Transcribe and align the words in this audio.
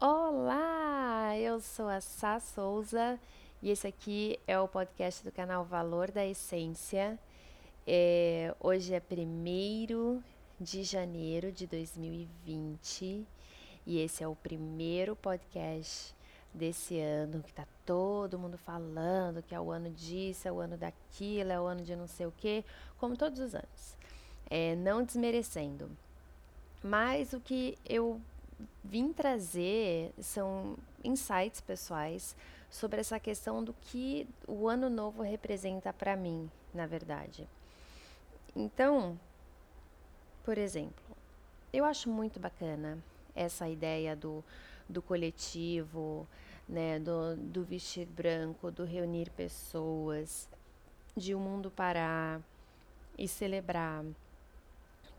Olá, 0.00 1.36
eu 1.38 1.60
sou 1.60 1.88
a 1.88 2.00
Sá 2.00 2.40
Souza 2.40 3.20
e 3.62 3.70
esse 3.70 3.86
aqui 3.86 4.40
é 4.46 4.58
o 4.58 4.66
podcast 4.66 5.22
do 5.22 5.30
canal 5.30 5.64
Valor 5.64 6.10
da 6.10 6.26
Essência. 6.26 7.16
É, 7.86 8.52
hoje 8.58 8.92
é 8.92 9.00
1 9.00 10.20
de 10.58 10.82
janeiro 10.82 11.52
de 11.52 11.68
2020 11.68 13.24
e 13.86 14.00
esse 14.00 14.24
é 14.24 14.26
o 14.26 14.34
primeiro 14.34 15.14
podcast 15.14 16.15
desse 16.56 16.98
ano 16.98 17.42
que 17.42 17.52
tá 17.52 17.66
todo 17.84 18.38
mundo 18.38 18.56
falando 18.56 19.42
que 19.42 19.54
é 19.54 19.60
o 19.60 19.70
ano 19.70 19.90
disso, 19.90 20.48
é 20.48 20.52
o 20.52 20.58
ano 20.58 20.76
daquilo, 20.76 21.52
é 21.52 21.60
o 21.60 21.66
ano 21.66 21.82
de 21.82 21.94
não 21.94 22.06
sei 22.06 22.26
o 22.26 22.32
que, 22.32 22.64
como 22.98 23.16
todos 23.16 23.38
os 23.38 23.54
anos. 23.54 23.96
É, 24.48 24.74
não 24.76 25.04
desmerecendo. 25.04 25.90
Mas 26.82 27.32
o 27.32 27.40
que 27.40 27.76
eu 27.84 28.20
vim 28.82 29.12
trazer 29.12 30.12
são 30.20 30.76
insights 31.04 31.60
pessoais 31.60 32.34
sobre 32.70 33.00
essa 33.00 33.20
questão 33.20 33.62
do 33.62 33.72
que 33.72 34.26
o 34.46 34.68
ano 34.68 34.88
novo 34.88 35.22
representa 35.22 35.92
para 35.92 36.16
mim, 36.16 36.50
na 36.72 36.86
verdade. 36.86 37.46
Então, 38.54 39.18
por 40.44 40.56
exemplo, 40.56 41.04
eu 41.72 41.84
acho 41.84 42.08
muito 42.08 42.40
bacana 42.40 42.98
essa 43.34 43.68
ideia 43.68 44.16
do, 44.16 44.42
do 44.88 45.02
coletivo, 45.02 46.26
né, 46.68 46.98
do, 46.98 47.36
do 47.36 47.64
vestir 47.64 48.06
branco, 48.06 48.70
do 48.70 48.84
reunir 48.84 49.30
pessoas, 49.30 50.48
de 51.16 51.34
o 51.34 51.38
um 51.38 51.40
mundo 51.40 51.70
parar 51.70 52.40
e 53.16 53.26
celebrar 53.26 54.04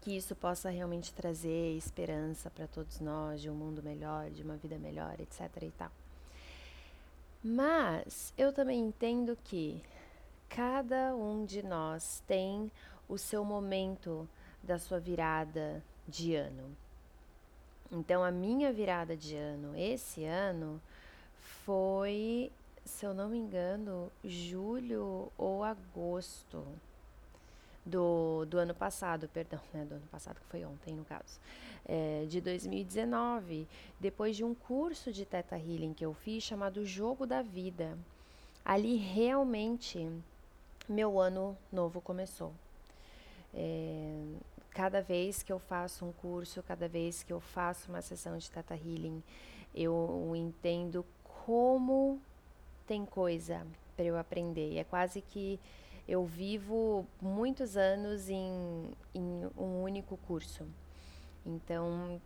que 0.02 0.16
isso 0.16 0.36
possa 0.36 0.70
realmente 0.70 1.14
trazer 1.14 1.76
esperança 1.76 2.50
para 2.50 2.68
todos 2.68 3.00
nós, 3.02 3.42
de 3.42 3.50
um 3.50 3.54
mundo 3.54 3.84
melhor, 3.84 4.30
de 4.30 4.42
uma 4.42 4.56
vida 4.56 4.78
melhor, 4.78 5.20
etc. 5.20 5.42
e 5.64 5.72
tal. 5.72 5.92
Mas 7.44 8.34
eu 8.38 8.54
também 8.54 8.80
entendo 8.80 9.38
que 9.44 9.82
cada 10.48 11.14
um 11.14 11.46
de 11.46 11.62
nós 11.62 12.24
tem 12.26 12.72
o 13.10 13.18
seu 13.18 13.44
momento 13.44 14.28
da 14.64 14.80
sua 14.80 15.00
virada 15.00 15.84
de 16.08 16.36
ano. 16.36 16.76
Então, 17.92 18.24
a 18.24 18.32
minha 18.32 18.72
virada 18.72 19.16
de 19.16 19.36
ano 19.36 19.76
esse 19.78 20.26
ano 20.26 20.82
foi, 21.66 22.52
se 22.86 23.06
eu 23.06 23.14
não 23.14 23.30
me 23.30 23.38
engano, 23.38 24.12
julho 24.24 25.32
ou 25.38 25.64
agosto 25.64 26.64
do, 27.86 28.46
do 28.46 28.58
ano 28.58 28.76
passado, 28.76 29.30
perdão, 29.30 29.60
né, 29.74 29.86
do 29.86 29.96
ano 29.96 30.08
passado, 30.12 30.40
que 30.40 30.46
foi 30.48 30.66
ontem 30.66 30.94
no 30.94 31.06
caso, 31.06 31.40
é, 31.86 32.26
de 32.28 32.42
2019, 32.42 33.68
depois 34.00 34.36
de 34.36 34.44
um 34.44 34.54
curso 34.54 35.12
de 35.12 35.26
Teta 35.26 35.58
Healing 35.58 35.94
que 35.94 36.06
eu 36.06 36.14
fiz 36.14 36.44
chamado 36.44 36.86
Jogo 36.86 37.26
da 37.26 37.42
Vida. 37.42 37.98
Ali 38.64 38.98
realmente 38.98 40.12
meu 40.88 41.20
ano 41.20 41.58
novo 41.72 42.02
começou. 42.02 42.54
É, 43.54 44.24
cada 44.72 45.02
vez 45.02 45.42
que 45.42 45.52
eu 45.52 45.60
faço 45.60 46.06
um 46.06 46.12
curso, 46.12 46.62
cada 46.62 46.88
vez 46.88 47.24
que 47.24 47.32
eu 47.32 47.40
faço 47.40 47.90
uma 47.90 48.02
sessão 48.02 48.38
de 48.38 48.52
Teta 48.52 48.76
Healing, 48.76 49.24
eu 49.74 50.34
entendo 50.36 51.06
como 51.48 52.20
tem 52.86 53.06
coisa 53.06 53.66
para 53.96 54.04
eu 54.04 54.18
aprender. 54.18 54.78
É 54.78 54.84
quase 54.84 55.22
que 55.22 55.58
eu 56.06 56.26
vivo 56.26 57.08
muitos 57.22 57.78
anos 57.78 58.30
em, 58.30 58.92
em 59.16 59.50
um 59.58 59.82
único 59.82 60.18
curso. 60.28 60.66
Então, 61.46 62.22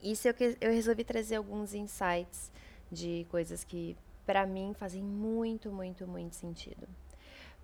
isso 0.00 0.28
é 0.28 0.32
que 0.32 0.56
eu 0.60 0.70
resolvi 0.70 1.02
trazer 1.02 1.34
alguns 1.34 1.74
insights 1.74 2.52
de 2.90 3.26
coisas 3.32 3.64
que 3.64 3.96
para 4.24 4.46
mim 4.46 4.72
fazem 4.78 5.02
muito, 5.02 5.72
muito, 5.72 6.06
muito 6.06 6.36
sentido. 6.36 6.86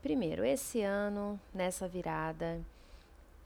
Primeiro, 0.03 0.45
esse 0.45 0.83
ano, 0.83 1.39
nessa 1.55 1.87
virada, 1.87 2.61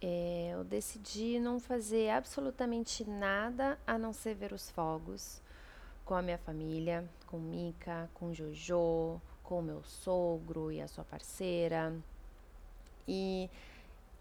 é, 0.01 0.53
eu 0.55 0.65
decidi 0.65 1.39
não 1.39 1.61
fazer 1.61 2.09
absolutamente 2.09 3.05
nada 3.05 3.79
a 3.87 3.99
não 3.99 4.15
ser 4.15 4.35
ver 4.35 4.55
os 4.55 4.71
fogos 4.71 5.45
com 6.07 6.15
a 6.15 6.23
minha 6.23 6.39
família, 6.39 7.05
com 7.27 7.37
Mika, 7.37 8.09
com 8.15 8.33
Jojo, 8.33 9.21
com 9.43 9.61
meu 9.61 9.83
sogro 9.83 10.73
e 10.73 10.81
a 10.81 10.89
sua 10.89 11.05
parceira. 11.05 11.95
E 13.07 13.51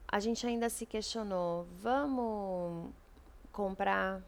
a 0.08 0.20
gente 0.20 0.46
ainda 0.46 0.68
se 0.68 0.86
questionou: 0.86 1.66
vamos 1.80 2.92
comprar 3.52 4.22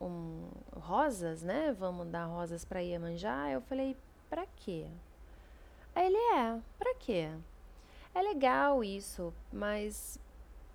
um, 0.00 0.46
rosas, 0.76 1.42
né? 1.42 1.72
Vamos 1.72 2.06
dar 2.08 2.26
rosas 2.26 2.64
para 2.64 2.80
Iemanjá? 2.80 3.50
Eu 3.50 3.62
falei: 3.62 3.96
para 4.28 4.46
quê? 4.46 4.86
Aí 5.94 6.06
ele 6.06 6.18
é: 6.18 6.60
para 6.78 6.94
quê? 6.96 7.30
É 8.14 8.22
legal 8.22 8.84
isso, 8.84 9.32
mas 9.50 10.20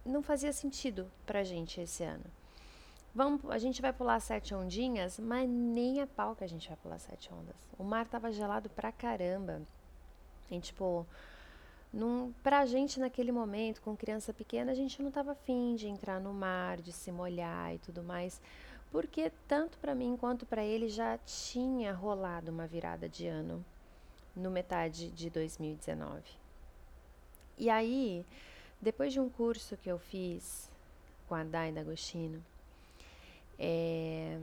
não 0.03 0.23
fazia 0.23 0.51
sentido 0.51 1.09
pra 1.25 1.43
gente 1.43 1.79
esse 1.79 2.03
ano. 2.03 2.38
Vamos, 3.13 3.41
a 3.49 3.57
gente 3.57 3.81
vai 3.81 3.91
pular 3.91 4.19
sete 4.19 4.53
ondinhas, 4.53 5.19
mas 5.19 5.49
nem 5.49 6.01
a 6.01 6.07
pau 6.07 6.35
que 6.35 6.43
a 6.43 6.47
gente 6.47 6.67
vai 6.67 6.77
pular 6.77 6.99
sete 6.99 7.33
ondas. 7.33 7.55
O 7.77 7.83
mar 7.83 8.07
tava 8.07 8.31
gelado 8.31 8.69
pra 8.69 8.91
caramba. 8.91 9.61
E 10.49 10.59
tipo, 10.59 11.05
num, 11.91 12.31
pra 12.43 12.65
gente 12.65 12.99
naquele 12.99 13.31
momento, 13.31 13.81
com 13.81 13.95
criança 13.95 14.31
pequena, 14.31 14.71
a 14.71 14.75
gente 14.75 15.01
não 15.01 15.09
tava 15.09 15.31
afim 15.31 15.75
de 15.75 15.87
entrar 15.87 16.19
no 16.19 16.33
mar, 16.33 16.77
de 16.77 16.91
se 16.91 17.11
molhar 17.11 17.73
e 17.73 17.79
tudo 17.79 18.03
mais. 18.03 18.39
Porque 18.91 19.31
tanto 19.47 19.77
para 19.79 19.95
mim 19.95 20.15
quanto 20.15 20.45
para 20.45 20.63
ele 20.63 20.87
já 20.87 21.17
tinha 21.19 21.93
rolado 21.93 22.51
uma 22.51 22.67
virada 22.67 23.09
de 23.09 23.27
ano 23.27 23.63
no 24.35 24.51
metade 24.51 25.09
de 25.11 25.29
2019. 25.29 26.21
E 27.57 27.69
aí, 27.69 28.25
depois 28.79 29.11
de 29.11 29.19
um 29.19 29.29
curso 29.29 29.75
que 29.77 29.89
eu 29.89 29.99
fiz 29.99 30.71
com 31.27 31.35
a 31.35 31.43
Dai 31.43 31.71
D'Agostino, 31.71 32.43
é, 33.59 34.39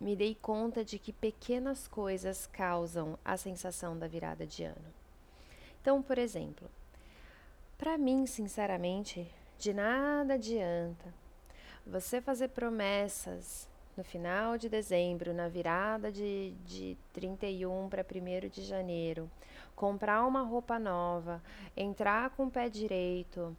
me 0.00 0.16
dei 0.16 0.34
conta 0.34 0.84
de 0.84 0.98
que 0.98 1.12
pequenas 1.12 1.86
coisas 1.86 2.46
causam 2.46 3.18
a 3.24 3.36
sensação 3.36 3.98
da 3.98 4.08
virada 4.08 4.46
de 4.46 4.64
ano. 4.64 4.94
Então, 5.80 6.02
por 6.02 6.18
exemplo, 6.18 6.68
para 7.76 7.98
mim, 7.98 8.26
sinceramente, 8.26 9.30
de 9.58 9.74
nada 9.74 10.34
adianta 10.34 11.12
você 11.86 12.20
fazer 12.20 12.48
promessas 12.48 13.68
no 13.96 14.02
final 14.02 14.58
de 14.58 14.68
dezembro, 14.68 15.32
na 15.32 15.48
virada 15.48 16.10
de, 16.10 16.52
de 16.64 16.96
31 17.12 17.88
para 17.88 18.02
1 18.02 18.48
de 18.48 18.62
janeiro, 18.62 19.30
comprar 19.76 20.24
uma 20.26 20.42
roupa 20.42 20.78
nova, 20.78 21.42
entrar 21.76 22.30
com 22.30 22.46
o 22.46 22.50
pé 22.50 22.68
direito, 22.68 23.56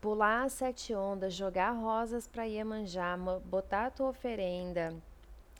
pular 0.00 0.48
sete 0.50 0.94
ondas, 0.94 1.34
jogar 1.34 1.72
rosas 1.72 2.26
para 2.26 2.44
Iemanjá, 2.44 3.16
botar 3.44 3.86
a 3.86 3.90
tua 3.90 4.08
oferenda, 4.08 4.94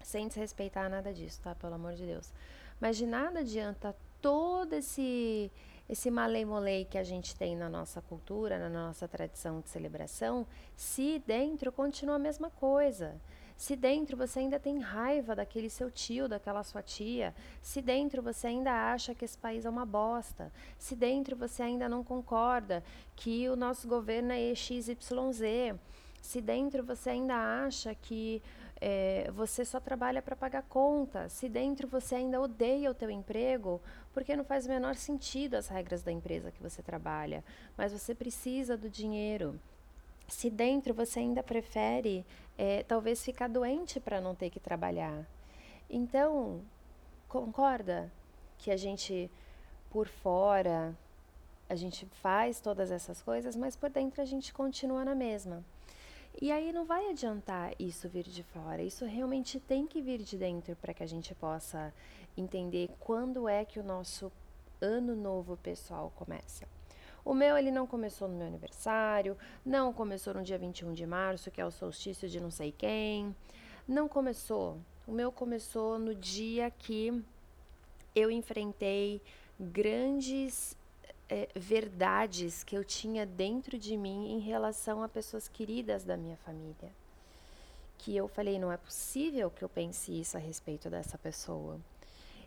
sem 0.02 0.28
desrespeitar 0.28 0.88
nada 0.88 1.12
disso, 1.12 1.41
tá? 1.42 1.54
Pelo 1.54 1.74
amor 1.74 1.94
de 1.94 2.06
Deus. 2.06 2.32
Mas 2.80 2.97
de 2.97 3.06
nada 3.06 3.41
adianta 3.41 3.97
todo 4.20 4.74
esse 4.74 5.50
esse 5.88 6.10
malei 6.10 6.84
que 6.84 6.98
a 6.98 7.04
gente 7.04 7.36
tem 7.36 7.54
na 7.54 7.69
nossa 7.69 8.00
cultura, 8.02 8.58
na 8.58 8.69
nossa 8.69 9.06
tradição 9.06 9.60
de 9.60 9.69
celebração, 9.69 10.44
se 10.76 11.22
dentro 11.24 11.70
continua 11.70 12.16
a 12.16 12.18
mesma 12.18 12.50
coisa. 12.50 13.14
Se 13.56 13.75
dentro 13.75 14.17
você 14.17 14.41
ainda 14.41 14.61
tem 14.61 14.78
raiva 14.81 15.34
daquele 15.34 15.71
seu 15.71 15.91
tio, 15.91 16.28
daquela 16.28 16.62
sua 16.62 16.83
tia, 16.83 17.34
se 17.63 17.80
dentro 17.80 18.22
você 18.22 18.48
ainda 18.48 18.92
acha 18.92 19.15
que 19.15 19.25
esse 19.25 19.39
país 19.39 19.65
é 19.65 19.71
uma 19.71 19.86
bosta, 19.86 20.53
se 20.78 20.95
dentro 20.95 21.34
você 21.34 21.63
ainda 21.63 21.89
não 21.89 22.04
concorda 22.04 22.84
que 23.15 23.48
o 23.48 23.57
nosso 23.57 23.89
governo 23.89 24.33
é 24.33 24.54
XYZ, 24.54 24.98
se 26.21 26.41
dentro 26.41 26.84
você 26.84 27.10
ainda 27.10 27.34
acha 27.65 27.95
que 27.95 28.42
é, 28.78 29.30
você 29.33 29.65
só 29.65 29.80
trabalha 29.80 30.21
para 30.21 30.36
pagar 30.36 30.63
conta, 30.63 31.28
se 31.28 31.48
dentro 31.48 31.89
você 31.89 32.15
ainda 32.15 32.41
odeia 32.41 32.91
o 32.91 32.95
teu 32.95 33.10
emprego, 33.10 33.80
porque 34.13 34.36
não 34.36 34.45
faz 34.45 34.66
o 34.66 34.69
menor 34.69 34.97
sentido 34.97 35.54
as 35.54 35.69
regras 35.69 36.03
da 36.03 36.13
empresa 36.13 36.51
que 36.51 36.63
você 36.63 36.83
trabalha, 36.83 37.42
mas 37.77 37.92
você 37.92 38.15
precisa 38.15 38.77
do 38.77 38.91
dinheiro. 38.91 39.59
Se 40.28 40.51
dentro 40.51 40.92
você 40.92 41.21
ainda 41.21 41.42
prefere 41.42 42.27
é, 42.58 42.82
talvez 42.82 43.24
ficar 43.24 43.48
doente 43.48 44.00
para 44.00 44.20
não 44.20 44.34
ter 44.34 44.50
que 44.50 44.60
trabalhar. 44.60 45.26
Então, 45.88 46.62
concorda 47.28 48.10
que 48.58 48.70
a 48.70 48.76
gente 48.76 49.30
por 49.91 50.08
fora 50.08 50.97
a 51.68 51.74
gente 51.74 52.06
faz 52.22 52.60
todas 52.60 52.91
essas 52.91 53.20
coisas, 53.22 53.56
mas 53.56 53.74
por 53.76 53.91
dentro 53.91 54.22
a 54.22 54.24
gente 54.24 54.53
continua 54.53 55.04
na 55.04 55.14
mesma. 55.14 55.64
E 56.41 56.53
aí 56.53 56.72
não 56.72 56.84
vai 56.84 57.10
adiantar 57.10 57.72
isso 57.78 58.08
vir 58.08 58.24
de 58.24 58.42
fora, 58.42 58.82
isso 58.82 59.04
realmente 59.04 59.58
tem 59.58 59.86
que 59.86 60.03
vir 60.03 60.22
de 60.22 60.36
dentro 60.36 60.76
para 60.76 60.92
que 60.92 61.03
a 61.03 61.06
gente 61.06 61.34
possa 61.34 61.92
entender 62.36 62.91
quando 63.00 63.48
é 63.48 63.64
que 63.64 63.80
o 63.80 63.82
nosso 63.82 64.30
ano 64.80 65.16
novo 65.16 65.56
pessoal 65.56 66.12
começa. 66.14 66.76
O 67.27 67.34
meu 67.34 67.59
ele 67.59 67.73
não 67.73 67.89
começou 67.89 68.28
no 68.28 68.37
meu 68.37 68.47
aniversário, 68.47 69.37
não 69.65 69.93
começou 69.93 70.33
no 70.33 70.45
dia 70.45 70.57
21 70.57 70.93
de 70.93 71.05
março, 71.05 71.51
que 71.51 71.61
é 71.61 71.67
o 71.67 71.73
solstício 71.73 72.28
de 72.28 72.39
não 72.39 72.53
sei 72.53 72.71
quem. 72.71 73.34
Não 73.87 74.07
começou. 74.07 74.78
O 75.05 75.11
meu 75.11 75.33
começou 75.33 75.99
no 75.99 76.15
dia 76.15 76.71
que 76.71 77.21
eu 78.15 78.31
enfrentei 78.31 79.21
grandes 79.59 80.77
é, 81.28 81.49
verdades 81.57 82.63
que 82.63 82.77
eu 82.77 82.84
tinha 82.84 83.27
dentro 83.27 83.77
de 83.77 83.97
mim 83.97 84.31
em 84.31 84.39
relação 84.39 85.03
a 85.03 85.09
pessoas 85.09 85.49
queridas 85.49 86.05
da 86.05 86.17
minha 86.17 86.37
família. 86.37 86.93
Que 87.99 88.15
eu 88.15 88.28
falei, 88.28 88.57
não 88.57 88.71
é 88.71 88.77
possível 88.77 89.51
que 89.51 89.65
eu 89.65 89.69
pense 89.69 90.13
isso 90.13 90.37
a 90.37 90.41
respeito 90.41 90.89
dessa 90.89 91.19
pessoa. 91.19 91.81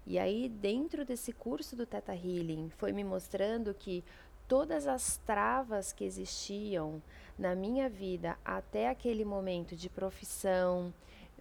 E 0.07 0.17
aí, 0.17 0.49
dentro 0.49 1.05
desse 1.05 1.31
curso 1.33 1.75
do 1.75 1.85
Teta 1.85 2.15
Healing, 2.15 2.71
foi 2.77 2.91
me 2.91 3.03
mostrando 3.03 3.73
que 3.73 4.03
todas 4.49 4.87
as 4.87 5.17
travas 5.27 5.93
que 5.93 6.03
existiam 6.03 7.01
na 7.37 7.55
minha 7.55 7.87
vida 7.87 8.35
até 8.43 8.89
aquele 8.89 9.23
momento 9.23 9.75
de 9.75 9.87
profissão, 9.87 10.91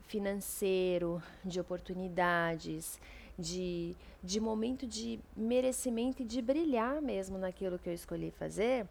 financeiro, 0.03 1.21
de 1.43 1.59
oportunidades, 1.59 3.01
de, 3.39 3.97
de 4.23 4.39
momento 4.39 4.87
de 4.87 5.19
merecimento 5.35 6.23
e 6.23 6.25
de 6.25 6.43
brilhar 6.43 7.01
mesmo 7.01 7.39
naquilo 7.39 7.79
que 7.79 7.89
eu 7.89 7.95
escolhi 7.95 8.31
fazer, 8.31 8.87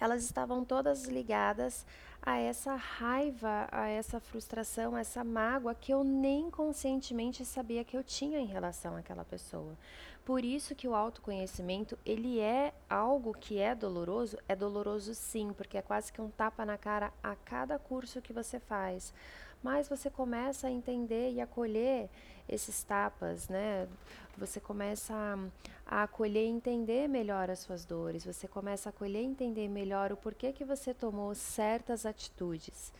elas 0.00 0.24
estavam 0.24 0.64
todas 0.64 1.04
ligadas 1.04 1.86
a 2.22 2.38
essa 2.38 2.74
raiva, 2.74 3.68
a 3.70 3.88
essa 3.88 4.18
frustração, 4.18 4.94
a 4.94 5.00
essa 5.00 5.22
mágoa 5.22 5.74
que 5.74 5.92
eu 5.92 6.02
nem 6.04 6.50
conscientemente 6.50 7.44
sabia 7.44 7.84
que 7.84 7.96
eu 7.96 8.02
tinha 8.02 8.38
em 8.38 8.46
relação 8.46 8.96
àquela 8.96 9.24
pessoa. 9.24 9.76
Por 10.24 10.44
isso 10.44 10.74
que 10.74 10.86
o 10.86 10.94
autoconhecimento, 10.94 11.98
ele 12.04 12.40
é 12.40 12.74
algo 12.88 13.32
que 13.32 13.58
é 13.58 13.74
doloroso, 13.74 14.38
é 14.48 14.54
doloroso 14.54 15.14
sim, 15.14 15.52
porque 15.52 15.78
é 15.78 15.82
quase 15.82 16.12
que 16.12 16.20
um 16.20 16.30
tapa 16.30 16.64
na 16.64 16.76
cara 16.76 17.12
a 17.22 17.34
cada 17.34 17.78
curso 17.78 18.20
que 18.20 18.32
você 18.32 18.60
faz. 18.60 19.14
Mas 19.62 19.88
você 19.88 20.08
começa 20.10 20.66
a 20.66 20.70
entender 20.70 21.32
e 21.32 21.40
acolher 21.40 22.08
esses 22.50 22.82
tapas, 22.82 23.48
né? 23.48 23.88
Você 24.36 24.58
começa 24.60 25.14
a, 25.14 26.00
a 26.00 26.02
acolher 26.04 26.44
e 26.44 26.48
entender 26.48 27.08
melhor 27.08 27.50
as 27.50 27.60
suas 27.60 27.84
dores, 27.84 28.24
você 28.24 28.48
começa 28.48 28.88
a 28.88 28.90
acolher 28.90 29.22
e 29.22 29.26
entender 29.26 29.68
melhor 29.68 30.12
o 30.12 30.16
porquê 30.16 30.52
que 30.52 30.64
você 30.64 30.92
tomou 30.92 31.34
certas 31.34 32.04
atitudes. 32.04 32.92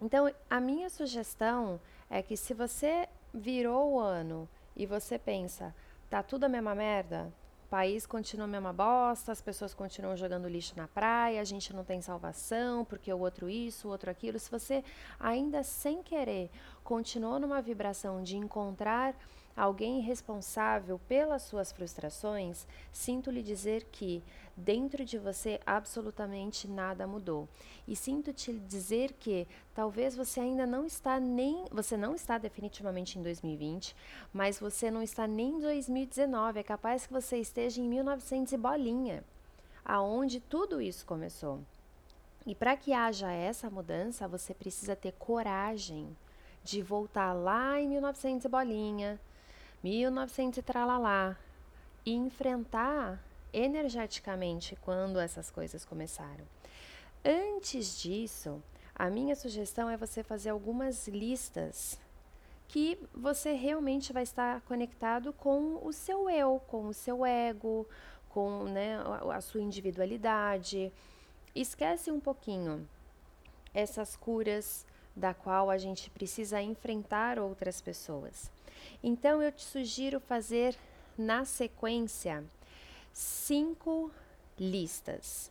Então, 0.00 0.32
a 0.48 0.60
minha 0.60 0.88
sugestão 0.88 1.80
é 2.08 2.22
que 2.22 2.36
se 2.36 2.54
você 2.54 3.08
virou 3.32 3.92
o 3.92 4.00
ano 4.00 4.48
e 4.74 4.86
você 4.86 5.18
pensa, 5.18 5.74
tá 6.08 6.22
tudo 6.22 6.44
a 6.44 6.48
mesma 6.48 6.74
merda, 6.74 7.32
país 7.70 8.04
continua 8.04 8.46
a 8.46 8.48
mesma 8.48 8.72
bosta, 8.72 9.30
as 9.30 9.40
pessoas 9.40 9.72
continuam 9.72 10.16
jogando 10.16 10.48
lixo 10.48 10.74
na 10.76 10.88
praia, 10.88 11.40
a 11.40 11.44
gente 11.44 11.72
não 11.72 11.84
tem 11.84 12.02
salvação, 12.02 12.84
porque 12.84 13.12
o 13.12 13.18
outro 13.20 13.48
isso, 13.48 13.86
o 13.86 13.90
outro 13.92 14.10
aquilo. 14.10 14.38
Se 14.38 14.50
você 14.50 14.82
ainda 15.18 15.62
sem 15.62 16.02
querer 16.02 16.50
continuou 16.82 17.38
numa 17.38 17.62
vibração 17.62 18.22
de 18.22 18.36
encontrar 18.36 19.14
alguém 19.56 20.00
responsável 20.00 20.98
pelas 21.08 21.42
suas 21.42 21.72
frustrações, 21.72 22.66
sinto 22.92 23.30
lhe 23.30 23.42
dizer 23.42 23.84
que 23.90 24.22
dentro 24.56 25.04
de 25.04 25.18
você 25.18 25.60
absolutamente 25.66 26.68
nada 26.68 27.06
mudou. 27.06 27.48
E 27.86 27.96
sinto 27.96 28.32
te 28.32 28.52
dizer 28.52 29.12
que 29.12 29.46
talvez 29.74 30.16
você 30.16 30.40
ainda 30.40 30.66
não 30.66 30.84
está 30.84 31.18
nem, 31.18 31.64
você 31.70 31.96
não 31.96 32.14
está 32.14 32.38
definitivamente 32.38 33.18
em 33.18 33.22
2020, 33.22 33.94
mas 34.32 34.58
você 34.58 34.90
não 34.90 35.02
está 35.02 35.26
nem 35.26 35.56
em 35.56 35.60
2019, 35.60 36.60
é 36.60 36.62
capaz 36.62 37.06
que 37.06 37.12
você 37.12 37.38
esteja 37.38 37.80
em 37.80 37.88
1900 37.88 38.52
e 38.52 38.56
bolinha, 38.56 39.24
aonde 39.84 40.40
tudo 40.40 40.80
isso 40.80 41.06
começou. 41.06 41.60
E 42.46 42.54
para 42.54 42.76
que 42.76 42.92
haja 42.92 43.30
essa 43.30 43.68
mudança, 43.68 44.26
você 44.26 44.54
precisa 44.54 44.96
ter 44.96 45.12
coragem 45.12 46.16
de 46.62 46.82
voltar 46.82 47.32
lá 47.32 47.80
em 47.80 47.88
1900 47.88 48.44
e 48.44 48.48
bolinha, 48.48 49.20
1900 49.82 50.58
e 50.58 50.62
tralalá, 50.62 51.36
e 52.04 52.12
enfrentar 52.12 53.22
energeticamente 53.52 54.76
quando 54.82 55.18
essas 55.18 55.50
coisas 55.50 55.84
começaram. 55.84 56.44
Antes 57.24 57.98
disso, 57.98 58.62
a 58.94 59.10
minha 59.10 59.34
sugestão 59.36 59.88
é 59.88 59.96
você 59.96 60.22
fazer 60.22 60.50
algumas 60.50 61.08
listas 61.08 61.98
que 62.68 62.98
você 63.12 63.52
realmente 63.52 64.12
vai 64.12 64.22
estar 64.22 64.60
conectado 64.62 65.32
com 65.32 65.84
o 65.84 65.92
seu 65.92 66.30
eu, 66.30 66.60
com 66.68 66.86
o 66.86 66.94
seu 66.94 67.26
ego, 67.26 67.86
com 68.28 68.64
né, 68.64 68.96
a 69.32 69.40
sua 69.40 69.60
individualidade. 69.60 70.92
Esquece 71.54 72.12
um 72.12 72.20
pouquinho 72.20 72.88
essas 73.74 74.16
curas 74.16 74.86
da 75.16 75.34
qual 75.34 75.68
a 75.68 75.76
gente 75.76 76.08
precisa 76.10 76.62
enfrentar 76.62 77.38
outras 77.38 77.80
pessoas. 77.80 78.50
Então 79.02 79.42
eu 79.42 79.50
te 79.52 79.64
sugiro 79.64 80.20
fazer 80.20 80.76
na 81.16 81.44
sequência 81.44 82.44
cinco 83.12 84.10
listas. 84.58 85.50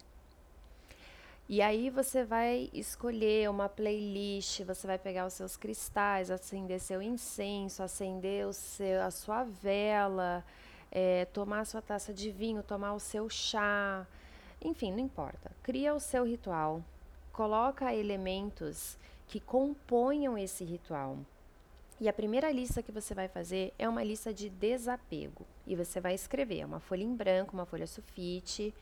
E 1.47 1.63
aí 1.63 1.89
você 1.89 2.23
vai 2.23 2.69
escolher 2.71 3.49
uma 3.49 3.67
playlist, 3.67 4.63
você 4.63 4.85
vai 4.85 4.99
pegar 4.99 5.25
os 5.25 5.33
seus 5.33 5.57
cristais, 5.57 6.29
acender 6.29 6.79
seu 6.79 7.01
incenso, 7.01 7.81
acender 7.81 8.45
o 8.45 8.53
seu, 8.53 9.01
a 9.01 9.09
sua 9.09 9.43
vela, 9.43 10.45
é, 10.91 11.25
tomar 11.25 11.61
a 11.61 11.65
sua 11.65 11.81
taça 11.81 12.13
de 12.13 12.29
vinho, 12.29 12.61
tomar 12.61 12.93
o 12.93 12.99
seu 12.99 13.27
chá, 13.29 14.05
enfim, 14.61 14.91
não 14.91 14.99
importa. 14.99 15.51
Cria 15.63 15.95
o 15.95 15.99
seu 15.99 16.23
ritual, 16.23 16.83
coloca 17.33 17.95
elementos 17.95 18.95
que 19.27 19.39
componham 19.39 20.37
esse 20.37 20.63
ritual. 20.63 21.17
E 22.01 22.07
a 22.07 22.13
primeira 22.13 22.49
lista 22.51 22.81
que 22.81 22.91
você 22.91 23.13
vai 23.13 23.27
fazer 23.27 23.73
é 23.77 23.87
uma 23.87 24.03
lista 24.03 24.33
de 24.33 24.49
desapego. 24.49 25.45
E 25.67 25.75
você 25.75 25.99
vai 25.99 26.13
escrever 26.13 26.65
uma 26.65 26.79
folha 26.79 27.03
em 27.03 27.13
branco, 27.13 27.53
uma 27.53 27.65
folha 27.65 27.85
sulfite, 27.85 28.73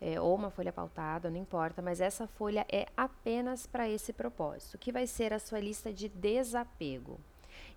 é, 0.00 0.20
ou 0.20 0.34
uma 0.34 0.50
folha 0.50 0.72
pautada, 0.72 1.30
não 1.30 1.38
importa, 1.38 1.80
mas 1.80 2.00
essa 2.00 2.26
folha 2.26 2.66
é 2.70 2.86
apenas 2.96 3.66
para 3.66 3.88
esse 3.88 4.12
propósito, 4.12 4.78
que 4.78 4.92
vai 4.92 5.06
ser 5.06 5.32
a 5.32 5.38
sua 5.38 5.60
lista 5.60 5.92
de 5.92 6.08
desapego. 6.08 7.18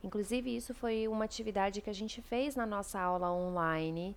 Inclusive, 0.04 0.56
isso 0.56 0.74
foi 0.74 1.08
uma 1.08 1.26
atividade 1.26 1.82
que 1.82 1.90
a 1.90 1.94
gente 1.94 2.22
fez 2.22 2.56
na 2.56 2.65
nossa 2.65 3.00
aula 3.00 3.32
online 3.32 4.15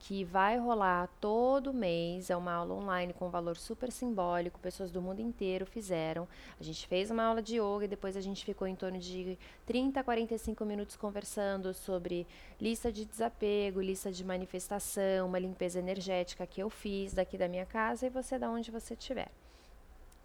que 0.00 0.24
vai 0.24 0.56
rolar 0.56 1.08
todo 1.20 1.74
mês. 1.74 2.30
É 2.30 2.36
uma 2.36 2.52
aula 2.52 2.74
online 2.74 3.12
com 3.12 3.28
valor 3.28 3.56
super 3.56 3.92
simbólico, 3.92 4.58
pessoas 4.58 4.90
do 4.90 5.00
mundo 5.00 5.20
inteiro 5.20 5.66
fizeram. 5.66 6.26
A 6.58 6.62
gente 6.64 6.86
fez 6.86 7.10
uma 7.10 7.22
aula 7.22 7.42
de 7.42 7.56
yoga 7.56 7.84
e 7.84 7.88
depois 7.88 8.16
a 8.16 8.20
gente 8.20 8.44
ficou 8.44 8.66
em 8.66 8.74
torno 8.74 8.98
de 8.98 9.38
30 9.66 10.00
a 10.00 10.04
45 10.04 10.64
minutos 10.64 10.96
conversando 10.96 11.72
sobre 11.74 12.26
lista 12.58 12.90
de 12.90 13.04
desapego, 13.04 13.80
lista 13.80 14.10
de 14.10 14.24
manifestação, 14.24 15.28
uma 15.28 15.38
limpeza 15.38 15.78
energética 15.78 16.46
que 16.46 16.62
eu 16.62 16.70
fiz 16.70 17.12
daqui 17.12 17.36
da 17.36 17.46
minha 17.46 17.66
casa 17.66 18.06
e 18.06 18.10
você 18.10 18.38
da 18.38 18.50
onde 18.50 18.70
você 18.70 18.94
estiver. 18.94 19.28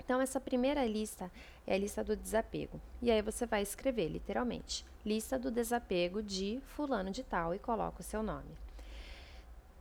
Então, 0.03 0.21
essa 0.21 0.39
primeira 0.39 0.85
lista 0.85 1.31
é 1.67 1.73
a 1.73 1.77
lista 1.77 2.03
do 2.03 2.15
desapego. 2.15 2.79
E 3.01 3.11
aí 3.11 3.21
você 3.21 3.45
vai 3.45 3.61
escrever, 3.61 4.07
literalmente, 4.07 4.85
lista 5.05 5.37
do 5.37 5.51
desapego 5.51 6.21
de 6.23 6.61
fulano 6.67 7.11
de 7.11 7.23
tal 7.23 7.53
e 7.53 7.59
coloca 7.59 8.01
o 8.01 8.03
seu 8.03 8.21
nome. 8.23 8.64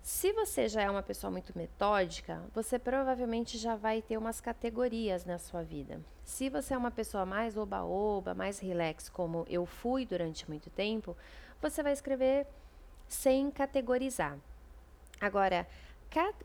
Se 0.04 0.34
você 0.34 0.68
já 0.68 0.82
é 0.82 0.90
uma 0.90 1.02
pessoa 1.02 1.30
muito 1.30 1.56
metódica, 1.56 2.42
você 2.52 2.78
provavelmente 2.78 3.56
já 3.56 3.74
vai 3.74 4.02
ter 4.02 4.18
umas 4.18 4.38
categorias 4.38 5.24
na 5.24 5.38
sua 5.38 5.62
vida. 5.62 5.98
Se 6.22 6.50
você 6.50 6.74
é 6.74 6.76
uma 6.76 6.90
pessoa 6.90 7.24
mais 7.24 7.56
oba-oba, 7.56 8.34
mais 8.34 8.58
relax, 8.58 9.08
como 9.08 9.46
eu 9.48 9.64
fui 9.64 10.04
durante 10.04 10.46
muito 10.46 10.68
tempo, 10.68 11.16
você 11.58 11.82
vai 11.82 11.94
escrever 11.94 12.46
sem 13.08 13.50
categorizar. 13.50 14.36
Agora, 15.18 15.66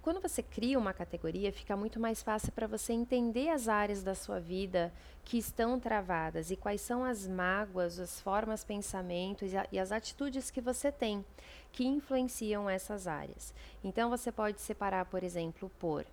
quando 0.02 0.22
você 0.22 0.42
cria 0.42 0.80
uma 0.80 0.94
categoria, 0.94 1.52
fica 1.52 1.76
muito 1.76 2.00
mais 2.00 2.24
fácil 2.24 2.54
para 2.54 2.66
você 2.66 2.94
entender 2.94 3.50
as 3.50 3.68
áreas 3.68 4.02
da 4.02 4.16
sua 4.16 4.40
vida 4.40 4.92
que 5.24 5.38
estão 5.38 5.80
travadas 5.80 6.50
e 6.50 6.56
quais 6.56 6.82
são 6.82 7.04
as 7.04 7.28
mágoas, 7.28 8.00
as 8.00 8.20
formas, 8.22 8.64
pensamentos 8.64 9.52
e, 9.72 9.78
as 9.78 9.92
atitudes 9.92 10.50
que 10.50 10.62
você 10.62 10.92
tem 10.92 11.24
que 11.72 11.86
influenciam 11.86 12.70
essas 12.70 13.08
áreas. 13.08 13.54
Então, 13.84 14.10
você 14.10 14.32
pode 14.32 14.62
separar, 14.62 15.06
por 15.06 15.24
exemplo, 15.24 15.72
por 15.80 16.06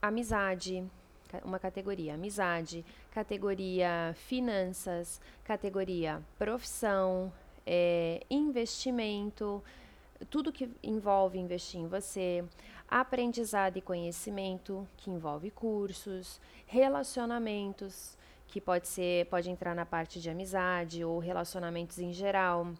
amizade, 0.00 0.84
uma 1.44 1.58
categoria 1.58 2.14
amizade, 2.14 2.84
categoria 3.10 4.14
finanças, 4.26 5.20
categoria 5.44 6.22
profissão, 6.38 7.32
é, 7.66 8.20
investimento, 8.28 9.62
tudo 10.28 10.52
que 10.52 10.68
envolve 10.82 11.38
investir 11.38 11.80
em 11.80 11.86
você, 11.86 12.44
aprendizado 12.88 13.76
e 13.76 13.80
conhecimento, 13.80 14.86
que 14.98 15.10
envolve 15.10 15.50
cursos, 15.50 16.40
relacionamentos, 16.66 18.16
que 18.48 18.60
pode 18.60 18.86
ser, 18.86 19.26
pode 19.26 19.50
entrar 19.50 19.74
na 19.74 19.86
parte 19.86 20.20
de 20.20 20.28
amizade 20.28 21.02
ou 21.04 21.18
relacionamentos 21.18 21.98
em 21.98 22.12
geral, 22.12 22.72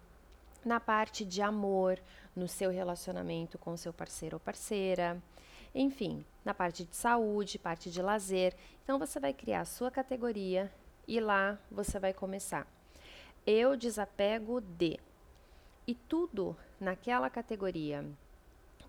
na 0.65 0.79
parte 0.79 1.25
de 1.25 1.41
amor, 1.41 1.99
no 2.35 2.47
seu 2.47 2.71
relacionamento 2.71 3.57
com 3.57 3.75
seu 3.77 3.93
parceiro 3.93 4.37
ou 4.37 4.39
parceira, 4.39 5.21
enfim, 5.73 6.23
na 6.45 6.53
parte 6.53 6.83
de 6.83 6.95
saúde, 6.95 7.57
parte 7.57 7.89
de 7.89 8.01
lazer. 8.01 8.55
Então 8.83 8.99
você 8.99 9.19
vai 9.19 9.33
criar 9.33 9.61
a 9.61 9.65
sua 9.65 9.89
categoria 9.89 10.71
e 11.07 11.19
lá 11.19 11.57
você 11.71 11.99
vai 11.99 12.13
começar. 12.13 12.67
Eu 13.45 13.75
desapego 13.75 14.61
de. 14.61 14.99
E 15.85 15.93
tudo 15.93 16.55
naquela 16.79 17.29
categoria 17.29 18.05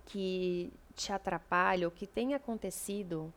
que 0.06 0.72
te 0.94 1.12
atrapalha 1.12 1.86
ou 1.86 1.90
que 1.90 2.06
tem 2.06 2.34
acontecido 2.34 3.32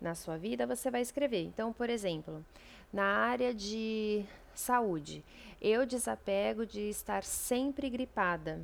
na 0.00 0.14
sua 0.14 0.36
vida, 0.36 0.66
você 0.66 0.90
vai 0.90 1.00
escrever. 1.00 1.42
Então, 1.42 1.72
por 1.72 1.90
exemplo, 1.90 2.44
na 2.92 3.04
área 3.04 3.52
de 3.52 4.24
saúde, 4.54 5.24
eu 5.60 5.84
desapego 5.84 6.64
de 6.64 6.88
estar 6.88 7.24
sempre 7.24 7.90
gripada. 7.90 8.60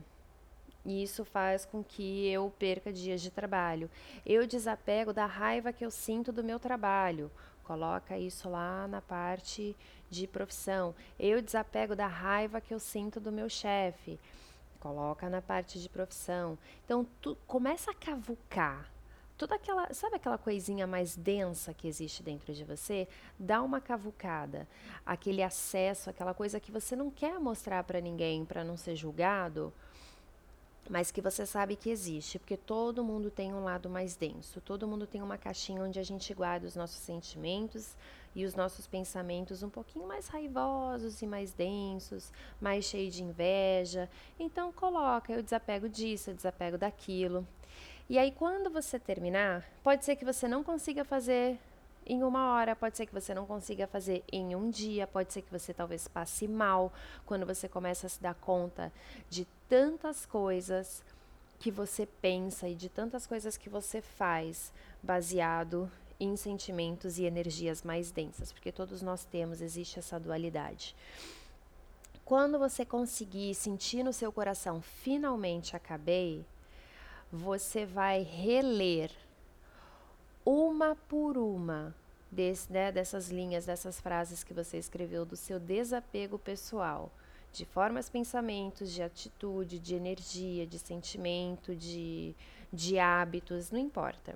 E 0.85 1.03
isso 1.03 1.25
faz 1.25 1.65
com 1.65 1.83
que 1.83 2.29
eu 2.29 2.53
perca 2.59 2.93
dias 2.93 3.21
de 3.23 3.31
trabalho. 3.31 3.91
Eu 4.25 4.47
desapego 4.47 5.13
da 5.13 5.25
raiva 5.25 5.73
que 5.73 5.85
eu 5.85 5.91
sinto 5.91 6.31
do 6.31 6.45
meu 6.45 6.61
trabalho. 6.61 7.31
Coloca 7.65 8.19
isso 8.19 8.51
lá 8.51 8.87
na 8.87 9.01
parte 9.01 9.75
de 10.11 10.27
profissão. 10.27 10.95
Eu 11.19 11.41
desapego 11.41 11.97
da 11.97 12.07
raiva 12.07 12.61
que 12.61 12.75
eu 12.75 12.79
sinto 12.79 13.19
do 13.19 13.33
meu 13.33 13.49
chefe. 13.49 14.21
Coloca 14.79 15.31
na 15.31 15.41
parte 15.41 15.81
de 15.81 15.89
profissão. 15.89 16.59
Então, 16.85 17.07
tu 17.23 17.35
começa 17.47 17.91
a 17.91 17.95
cavucar 17.95 18.94
toda 19.37 19.55
aquela, 19.57 19.93
sabe 19.93 20.17
aquela 20.17 20.39
coisinha 20.39 20.87
mais 20.87 21.17
densa 21.17 21.75
que 21.75 21.89
existe 21.89 22.23
dentro 22.23 22.53
de 22.53 22.65
você? 22.65 23.09
Dá 23.39 23.63
uma 23.63 23.81
cavucada, 23.81 24.69
aquele 25.05 25.43
acesso, 25.43 26.11
aquela 26.11 26.35
coisa 26.35 26.61
que 26.61 26.71
você 26.71 26.95
não 26.95 27.11
quer 27.11 27.39
mostrar 27.39 27.83
para 27.85 28.01
ninguém 28.01 28.45
para 28.45 28.65
não 28.65 28.77
ser 28.77 28.97
julgado, 28.97 29.73
mas 30.89 31.11
que 31.11 31.21
você 31.21 31.47
sabe 31.47 31.77
que 31.77 31.91
existe, 31.91 32.39
porque 32.39 32.57
todo 32.57 33.05
mundo 33.05 33.31
tem 33.31 33.55
um 33.55 33.65
lado 33.65 33.89
mais 33.89 34.17
denso, 34.17 34.61
todo 34.61 34.87
mundo 34.87 35.07
tem 35.07 35.23
uma 35.23 35.39
caixinha 35.39 35.83
onde 35.83 35.99
a 35.99 36.03
gente 36.03 36.33
guarda 36.35 36.67
os 36.67 36.77
nossos 36.77 36.99
sentimentos 36.99 37.97
e 38.35 38.45
os 38.45 38.55
nossos 38.55 38.87
pensamentos 38.87 39.63
um 39.63 39.71
pouquinho 39.71 40.07
mais 40.07 40.29
raivosos 40.29 41.23
e 41.23 41.27
mais 41.27 41.53
densos, 41.53 42.33
mais 42.61 42.85
cheios 42.85 43.15
de 43.15 43.23
inveja. 43.23 44.11
Então 44.39 44.73
coloca, 44.73 45.33
eu 45.33 45.43
desapego 45.43 45.89
disso, 45.89 46.31
eu 46.31 46.35
desapego 46.35 46.77
daquilo. 46.77 47.47
E 48.09 48.19
aí, 48.19 48.33
quando 48.33 48.69
você 48.69 48.99
terminar, 48.99 49.65
pode 49.83 50.05
ser 50.05 50.17
que 50.17 50.25
você 50.25 50.47
não 50.47 50.63
consiga 50.63 51.05
fazer 51.05 51.59
em 52.07 52.23
uma 52.23 52.53
hora, 52.53 52.77
pode 52.77 52.97
ser 52.97 53.07
que 53.07 53.15
você 53.15 53.33
não 53.33 53.47
consiga 53.47 53.87
fazer 53.87 54.23
em 54.31 54.55
um 54.55 54.69
dia, 54.69 55.07
pode 55.07 55.33
ser 55.33 55.41
que 55.41 55.51
você 55.51 55.73
talvez 55.73 56.07
passe 56.07 56.47
mal 56.47 56.93
quando 57.25 57.47
você 57.47 57.67
começa 57.67 58.07
a 58.07 58.11
se 58.11 58.21
dar 58.21 58.35
conta 58.35 58.93
de 59.31 59.47
tantas 59.69 60.27
coisas 60.27 61.03
que 61.59 61.71
você 61.71 62.05
pensa 62.21 62.69
e 62.69 62.75
de 62.75 62.91
tantas 62.91 63.27
coisas 63.27 63.57
que 63.57 63.71
você 63.71 64.03
faz 64.03 64.71
baseado 65.03 65.91
em 66.21 66.37
sentimentos 66.37 67.19
e 67.19 67.25
energias 67.25 67.83
mais 67.83 68.11
densas, 68.11 68.53
porque 68.53 68.71
todos 68.71 69.01
nós 69.01 69.25
temos, 69.25 69.63
existe 69.63 69.99
essa 69.99 70.21
dualidade. 70.21 70.95
Quando 72.23 72.59
você 72.59 72.85
conseguir 72.85 73.55
sentir 73.55 74.03
no 74.03 74.13
seu 74.13 74.31
coração, 74.31 74.81
finalmente 74.81 75.75
acabei, 75.75 76.45
você 77.35 77.85
vai 77.85 78.23
reler 78.23 79.11
uma 80.47 80.95
por 81.09 81.37
uma 81.37 81.93
desse, 82.31 82.73
né, 82.73 82.93
dessas 82.93 83.29
linhas, 83.29 83.67
dessas 83.67 84.01
frases 84.01 84.45
que 84.45 84.55
você 84.55 84.79
escreveu 84.79 85.25
do 85.25 85.37
seu 85.37 85.59
desapego 85.59 86.39
pessoal, 86.39 87.11
de 87.53 87.65
formas, 87.65 88.09
pensamentos, 88.09 88.93
de 88.93 89.03
atitude, 89.03 89.81
de 89.81 89.97
energia, 89.97 90.65
de 90.65 90.79
sentimento, 90.79 91.75
de, 91.75 92.35
de 92.73 92.99
hábitos, 93.01 93.71
não 93.71 93.81
importa. 93.81 94.35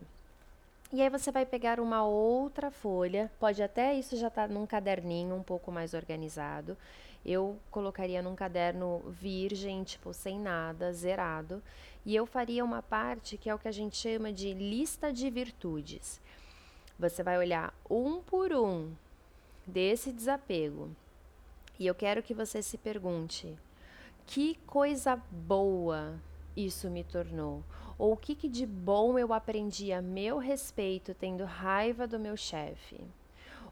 E 0.92 1.00
aí 1.00 1.10
você 1.10 1.30
vai 1.30 1.46
pegar 1.46 1.78
uma 1.78 2.04
outra 2.04 2.70
folha, 2.70 3.30
pode 3.38 3.62
até 3.62 3.94
isso 3.94 4.16
já 4.16 4.28
estar 4.28 4.48
tá 4.48 4.54
num 4.54 4.66
caderninho 4.66 5.36
um 5.36 5.42
pouco 5.42 5.70
mais 5.70 5.94
organizado. 5.94 6.76
Eu 7.24 7.58
colocaria 7.70 8.22
num 8.22 8.34
caderno 8.34 9.00
virgem, 9.08 9.84
tipo 9.84 10.14
sem 10.14 10.38
nada, 10.38 10.92
zerado, 10.92 11.62
e 12.08 12.16
eu 12.16 12.24
faria 12.24 12.64
uma 12.64 12.82
parte 12.82 13.36
que 13.36 13.50
é 13.50 13.54
o 13.54 13.58
que 13.58 13.68
a 13.68 13.72
gente 13.72 13.94
chama 13.94 14.32
de 14.32 14.54
lista 14.54 15.12
de 15.12 15.28
virtudes. 15.28 16.18
Você 16.98 17.22
vai 17.22 17.36
olhar 17.36 17.74
um 17.88 18.22
por 18.22 18.50
um 18.50 18.94
desse 19.66 20.10
desapego. 20.10 20.88
E 21.78 21.86
eu 21.86 21.94
quero 21.94 22.22
que 22.22 22.32
você 22.32 22.62
se 22.62 22.78
pergunte: 22.78 23.54
que 24.24 24.54
coisa 24.66 25.16
boa 25.30 26.18
isso 26.56 26.88
me 26.88 27.04
tornou? 27.04 27.62
Ou 27.98 28.14
o 28.14 28.16
que, 28.16 28.34
que 28.34 28.48
de 28.48 28.64
bom 28.64 29.18
eu 29.18 29.34
aprendi 29.34 29.92
a 29.92 30.00
meu 30.00 30.38
respeito 30.38 31.12
tendo 31.12 31.44
raiva 31.44 32.06
do 32.06 32.18
meu 32.18 32.38
chefe? 32.38 32.98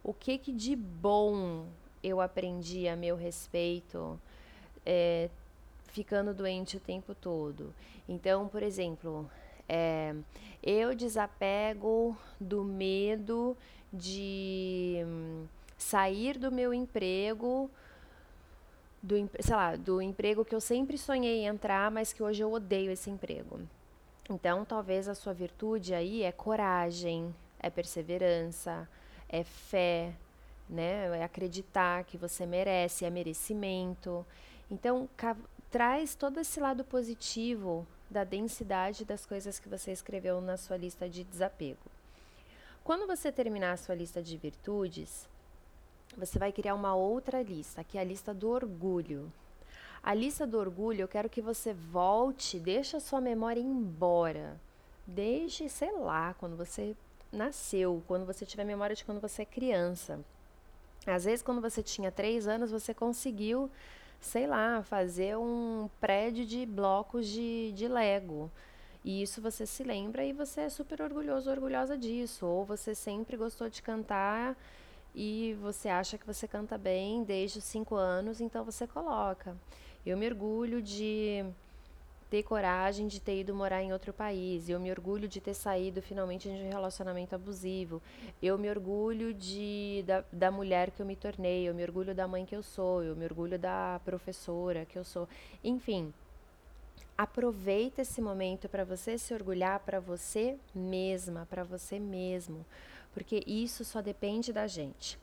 O 0.05 0.13
que, 0.13 0.37
que 0.37 0.53
de 0.53 0.77
bom 0.77 1.67
eu 2.03 2.21
aprendi 2.21 2.87
a 2.87 2.97
meu 2.97 3.17
respeito 3.17 4.21
é, 4.85 5.31
ficando 5.97 6.35
doente 6.35 6.77
o 6.77 6.81
tempo 6.81 7.15
todo? 7.15 7.75
Então, 8.07 8.49
por 8.49 8.63
exemplo, 8.63 9.31
é, 9.67 10.15
eu 10.63 10.95
desapego 10.95 12.15
do 12.39 12.63
medo 12.63 13.57
de 13.91 15.03
hum, 15.07 15.47
sair 15.79 16.39
do 16.39 16.53
meu 16.53 16.75
emprego 16.75 17.71
do, 19.03 19.15
sei 19.41 19.57
lá, 19.57 19.75
do 19.75 20.03
emprego 20.03 20.45
que 20.45 20.55
eu 20.55 20.61
sempre 20.61 20.99
sonhei 20.99 21.47
entrar, 21.47 21.91
mas 21.91 22.13
que 22.13 22.23
hoje 22.23 22.43
eu 22.43 22.53
odeio 22.53 22.91
esse 22.91 23.09
emprego. 23.09 23.59
Então, 24.29 24.67
talvez 24.67 25.09
a 25.09 25.15
sua 25.15 25.33
virtude 25.33 25.95
aí 25.95 26.25
é 26.25 26.33
coragem, 26.33 27.35
é 27.59 27.71
perseverança, 27.71 28.87
é 29.31 29.45
fé, 29.45 30.13
né? 30.69 31.19
É 31.19 31.25
acreditar 31.25 32.05
que 32.05 32.19
você 32.19 32.45
merece, 32.45 33.07
é 33.07 33.11
merecimento. 33.11 34.27
Então, 34.71 35.09
traz 35.77 36.15
todo 36.15 36.41
esse 36.41 36.59
lado 36.59 36.83
positivo 36.85 37.87
da 38.09 38.25
densidade 38.25 39.05
das 39.05 39.27
coisas 39.27 39.59
que 39.59 39.69
você 39.69 39.93
escreveu 39.93 40.41
na 40.41 40.57
sua 40.57 40.79
lista 40.79 41.07
de 41.07 41.23
desapego. 41.23 41.91
Quando 42.83 43.07
você 43.07 43.31
terminar 43.31 43.73
a 43.73 43.77
sua 43.77 43.95
lista 43.95 44.23
de 44.23 44.39
virtudes, 44.39 45.29
você 46.17 46.39
vai 46.39 46.51
criar 46.51 46.75
uma 46.75 46.95
outra 46.95 47.43
lista, 47.43 47.85
que 47.85 47.99
é 47.99 48.01
a 48.01 48.05
lista 48.05 48.33
do 48.33 48.49
orgulho. 48.49 49.31
A 50.03 50.15
lista 50.15 50.47
do 50.47 50.59
orgulho, 50.59 51.03
eu 51.03 51.09
quero 51.09 51.29
que 51.29 51.43
você 51.43 51.75
volte, 51.75 52.59
deixe 52.59 52.97
a 52.97 53.01
sua 53.01 53.21
memória 53.21 53.61
embora. 53.61 54.59
Deixe, 55.07 55.69
sei 55.69 55.93
lá, 55.93 56.33
quando 56.41 56.57
você 56.57 56.97
nasceu, 57.31 58.03
quando 58.09 58.25
você 58.25 58.47
tiver 58.47 58.65
memória 58.65 58.97
de 58.97 59.05
quando 59.05 59.21
você 59.21 59.43
é 59.43 59.45
criança. 59.45 60.19
Às 61.07 61.27
vezes, 61.27 61.43
quando 61.43 61.61
você 61.61 61.83
tinha 61.83 62.11
três 62.11 62.49
anos, 62.49 62.71
você 62.71 62.95
conseguiu, 62.95 63.71
sei 64.21 64.47
lá, 64.47 64.83
fazer 64.83 65.37
um 65.37 65.89
prédio 66.01 66.45
de 66.45 66.67
blocos 66.67 67.27
de, 67.27 67.73
de 67.73 67.89
Lego. 67.89 68.51
E 69.05 69.23
isso 69.23 69.41
você 69.41 69.65
se 69.65 69.85
lembra 69.85 70.25
e 70.25 70.33
você 70.33 70.63
é 70.63 70.69
super 70.69 71.01
orgulhoso, 71.01 71.51
orgulhosa 71.51 71.97
disso. 71.97 72.45
Ou 72.45 72.65
você 72.65 72.95
sempre 72.95 73.37
gostou 73.37 73.69
de 73.69 73.81
cantar 73.81 74.57
e 75.15 75.57
você 75.63 75.89
acha 75.89 76.19
que 76.19 76.27
você 76.27 76.47
canta 76.47 76.77
bem 76.77 77.25
desde 77.25 77.59
os 77.59 77.65
cinco 77.65 77.95
anos, 77.95 78.41
então 78.41 78.65
você 78.65 78.87
coloca. 78.87 79.57
Eu 80.05 80.17
me 80.17 80.27
orgulho 80.27 80.83
de 80.83 81.45
ter 82.31 82.43
coragem 82.43 83.07
de 83.07 83.21
ter 83.21 83.41
ido 83.41 83.55
morar 83.55 83.83
em 83.83 83.93
outro 83.93 84.13
país. 84.13 84.69
Eu 84.69 84.79
me 84.81 84.91
orgulho 84.91 85.29
de 85.29 85.41
ter 85.41 85.55
saído 85.55 86.03
finalmente 86.03 86.49
de 86.49 86.55
um 86.55 86.69
relacionamento 86.69 87.35
abusivo. 87.35 88.03
Eu 88.43 88.59
me 88.59 88.69
orgulho 88.69 89.33
de, 89.33 90.05
da, 90.07 90.25
da 90.33 90.51
mulher 90.51 90.91
que 90.91 91.01
eu 91.01 91.07
me 91.07 91.17
tornei. 91.17 91.69
Eu 91.69 91.75
me 91.75 91.83
orgulho 91.83 92.15
da 92.15 92.27
mãe 92.27 92.45
que 92.45 92.57
eu 92.57 92.63
sou. 92.63 93.03
Eu 93.03 93.17
me 93.17 93.25
orgulho 93.25 93.59
da 93.59 94.01
professora 94.05 94.85
que 94.85 94.99
eu 94.99 95.05
sou. 95.05 95.29
Enfim, 95.63 96.13
aproveita 97.17 98.03
esse 98.03 98.21
momento 98.21 98.69
para 98.69 98.85
você 98.85 99.17
se 99.17 99.33
orgulhar 99.33 99.81
para 99.81 100.01
você 100.01 100.57
mesma, 100.75 101.47
para 101.49 101.65
você 101.65 101.99
mesmo 101.99 102.65
porque 103.17 103.43
isso 103.47 103.83
só 103.83 104.03
depende 104.03 104.53
da 104.53 104.67
gente. 104.67 105.19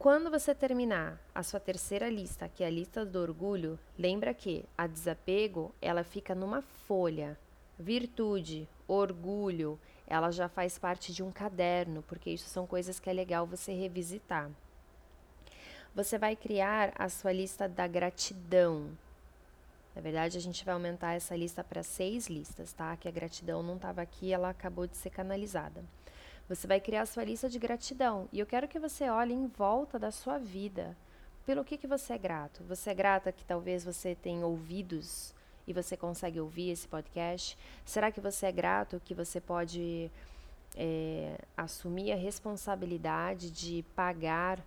Quando 0.00 0.30
você 0.30 0.54
terminar 0.54 1.20
a 1.34 1.42
sua 1.42 1.60
terceira 1.60 2.08
lista, 2.08 2.48
que 2.48 2.64
é 2.64 2.66
a 2.68 2.70
lista 2.70 3.04
do 3.04 3.20
orgulho, 3.20 3.78
lembra 3.98 4.32
que 4.32 4.64
a 4.74 4.86
desapego, 4.86 5.74
ela 5.78 6.02
fica 6.02 6.34
numa 6.34 6.62
folha. 6.62 7.38
Virtude, 7.78 8.66
orgulho, 8.88 9.78
ela 10.06 10.30
já 10.30 10.48
faz 10.48 10.78
parte 10.78 11.12
de 11.12 11.22
um 11.22 11.30
caderno, 11.30 12.02
porque 12.08 12.30
isso 12.30 12.48
são 12.48 12.66
coisas 12.66 12.98
que 12.98 13.10
é 13.10 13.12
legal 13.12 13.46
você 13.46 13.74
revisitar. 13.74 14.50
Você 15.94 16.16
vai 16.16 16.34
criar 16.34 16.94
a 16.98 17.10
sua 17.10 17.30
lista 17.30 17.68
da 17.68 17.86
gratidão. 17.86 18.96
Na 19.94 20.00
verdade, 20.00 20.38
a 20.38 20.40
gente 20.40 20.64
vai 20.64 20.72
aumentar 20.72 21.12
essa 21.12 21.36
lista 21.36 21.62
para 21.62 21.82
seis 21.82 22.26
listas, 22.26 22.72
tá? 22.72 22.96
Que 22.96 23.06
a 23.06 23.12
gratidão 23.12 23.62
não 23.62 23.76
estava 23.76 24.00
aqui, 24.00 24.32
ela 24.32 24.48
acabou 24.48 24.86
de 24.86 24.96
ser 24.96 25.10
canalizada. 25.10 25.84
Você 26.50 26.66
vai 26.66 26.80
criar 26.80 27.06
sua 27.06 27.22
lista 27.22 27.48
de 27.48 27.60
gratidão 27.60 28.28
e 28.32 28.40
eu 28.40 28.44
quero 28.44 28.66
que 28.66 28.80
você 28.80 29.08
olhe 29.08 29.32
em 29.32 29.46
volta 29.46 30.00
da 30.00 30.10
sua 30.10 30.36
vida. 30.36 30.96
Pelo 31.46 31.64
que, 31.64 31.78
que 31.78 31.86
você 31.86 32.14
é 32.14 32.18
grato? 32.18 32.64
Você 32.64 32.90
é 32.90 32.94
grata 32.94 33.30
que 33.30 33.44
talvez 33.44 33.84
você 33.84 34.16
tenha 34.16 34.44
ouvidos 34.44 35.32
e 35.64 35.72
você 35.72 35.96
consegue 35.96 36.40
ouvir 36.40 36.70
esse 36.70 36.88
podcast? 36.88 37.56
Será 37.84 38.10
que 38.10 38.20
você 38.20 38.46
é 38.46 38.52
grato 38.52 39.00
que 39.04 39.14
você 39.14 39.40
pode 39.40 40.10
é, 40.76 41.38
assumir 41.56 42.10
a 42.10 42.16
responsabilidade 42.16 43.48
de 43.48 43.84
pagar 43.94 44.58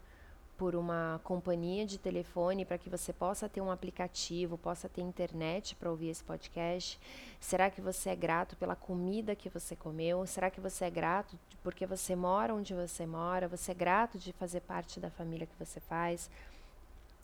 por 0.64 0.76
uma 0.78 1.20
companhia 1.26 1.86
de 1.86 1.98
telefone 1.98 2.64
para 2.64 2.78
que 2.78 2.90
você 2.90 3.12
possa 3.12 3.50
ter 3.50 3.60
um 3.60 3.70
aplicativo, 3.70 4.58
possa 4.58 4.88
ter 4.88 5.02
internet 5.02 5.76
para 5.76 5.90
ouvir 5.90 6.08
esse 6.08 6.24
podcast? 6.24 6.98
Será 7.38 7.70
que 7.70 7.82
você 7.82 8.12
é 8.12 8.16
grato 8.16 8.56
pela 8.56 8.74
comida 8.74 9.36
que 9.36 9.50
você 9.50 9.76
comeu? 9.76 10.26
Será 10.26 10.50
que 10.50 10.62
você 10.62 10.86
é 10.86 10.90
grato 10.90 11.38
porque 11.62 11.86
você 11.86 12.16
mora 12.16 12.56
onde 12.56 12.74
você 12.74 13.06
mora? 13.06 13.50
Você 13.50 13.72
é 13.72 13.76
grato 13.76 14.18
de 14.18 14.32
fazer 14.32 14.62
parte 14.62 15.02
da 15.02 15.10
família 15.10 15.46
que 15.46 15.66
você 15.66 15.82
faz? 15.82 16.30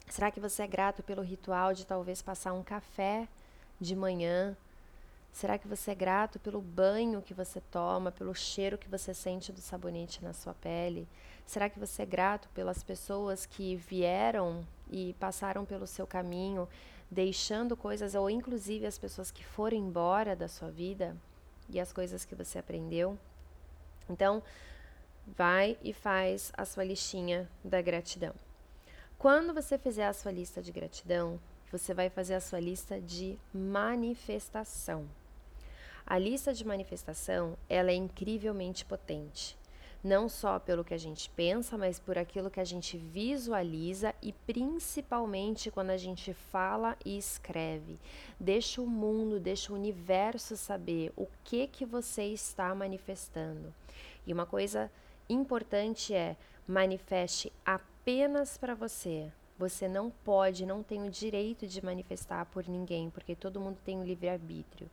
Será 0.10 0.30
que 0.30 0.42
você 0.42 0.64
é 0.64 0.68
grato 0.68 1.02
pelo 1.02 1.22
ritual 1.22 1.74
de 1.74 1.86
talvez 1.86 2.22
passar 2.22 2.52
um 2.52 2.62
café 2.62 3.26
de 3.80 3.96
manhã 3.96 4.54
Será 5.32 5.58
que 5.58 5.68
você 5.68 5.92
é 5.92 5.96
grato 5.96 6.40
pelo 6.40 6.60
banho 6.60 7.22
que 7.22 7.34
você 7.34 7.62
toma, 7.72 8.12
pelo 8.12 8.34
cheiro 8.34 8.78
que 8.78 8.90
você 8.90 9.14
sente 9.14 9.52
do 9.52 9.62
sabonete 9.62 10.24
na 10.24 10.34
sua 10.34 10.54
pele? 10.54 11.08
Será 11.50 11.68
que 11.68 11.80
você 11.80 12.04
é 12.04 12.06
grato 12.06 12.48
pelas 12.50 12.84
pessoas 12.84 13.44
que 13.44 13.76
vieram 13.76 14.64
e 14.88 15.16
passaram 15.20 15.66
pelo 15.66 15.88
seu 15.88 16.06
caminho, 16.06 16.70
deixando 17.10 17.76
coisas, 17.76 18.14
ou 18.14 18.30
inclusive 18.30 18.86
as 18.86 19.00
pessoas 19.00 19.32
que 19.32 19.44
foram 19.44 19.76
embora 19.76 20.36
da 20.36 20.48
sua 20.48 20.70
vida 20.70 21.18
e 21.68 21.80
as 21.80 21.92
coisas 21.92 22.24
que 22.24 22.36
você 22.36 22.60
aprendeu? 22.60 23.18
Então, 24.08 24.44
vai 25.26 25.76
e 25.84 25.92
faz 25.92 26.52
a 26.56 26.66
sua 26.66 26.84
listinha 26.84 27.50
da 27.64 27.82
gratidão. 27.82 28.36
Quando 29.18 29.52
você 29.52 29.76
fizer 29.76 30.06
a 30.06 30.14
sua 30.14 30.32
lista 30.32 30.62
de 30.62 30.72
gratidão, 30.72 31.40
você 31.72 31.96
vai 31.96 32.12
fazer 32.12 32.36
a 32.36 32.42
sua 32.42 32.60
lista 32.60 33.02
de 33.02 33.40
manifestação. 33.52 35.10
A 36.06 36.16
lista 36.20 36.54
de 36.54 36.64
manifestação, 36.64 37.58
ela 37.68 37.90
é 37.90 37.96
incrivelmente 37.96 38.86
potente. 38.86 39.58
Não 40.02 40.30
só 40.30 40.60
pelo 40.60 40.84
que 40.84 40.94
a 40.94 40.98
gente 40.98 41.30
pensa, 41.32 41.78
mas 41.78 42.00
por 42.00 42.18
aquilo 42.18 42.50
que 42.50 42.60
a 42.60 42.66
gente 42.66 42.98
visualiza 42.98 44.16
e 44.22 44.32
principalmente 44.32 45.70
quando 45.70 45.90
a 45.90 45.98
gente 45.98 46.34
fala 46.34 46.96
e 47.04 47.18
escreve. 47.18 48.00
Deixa 48.40 48.82
o 48.82 48.88
mundo, 48.88 49.40
deixa 49.40 49.74
o 49.74 49.76
universo 49.76 50.56
saber 50.56 51.12
o 51.18 51.28
que 51.44 51.68
que 51.68 51.86
você 51.86 52.24
está 52.24 52.74
manifestando. 52.74 53.74
E 54.26 54.32
uma 54.32 54.46
coisa 54.46 54.90
importante 55.28 56.14
é 56.14 56.38
manifeste 56.66 57.52
apenas 57.66 58.58
para 58.58 58.76
você. 58.76 59.30
Você 59.58 59.90
não 59.90 60.10
pode, 60.10 60.66
não 60.66 60.82
tem 60.82 61.06
o 61.06 61.12
direito 61.12 61.68
de 61.68 61.84
manifestar 61.84 62.46
por 62.46 62.66
ninguém, 62.66 63.10
porque 63.10 63.36
todo 63.36 63.60
mundo 63.60 63.78
tem 63.84 64.00
o 64.00 64.06
livre-arbítrio. 64.06 64.90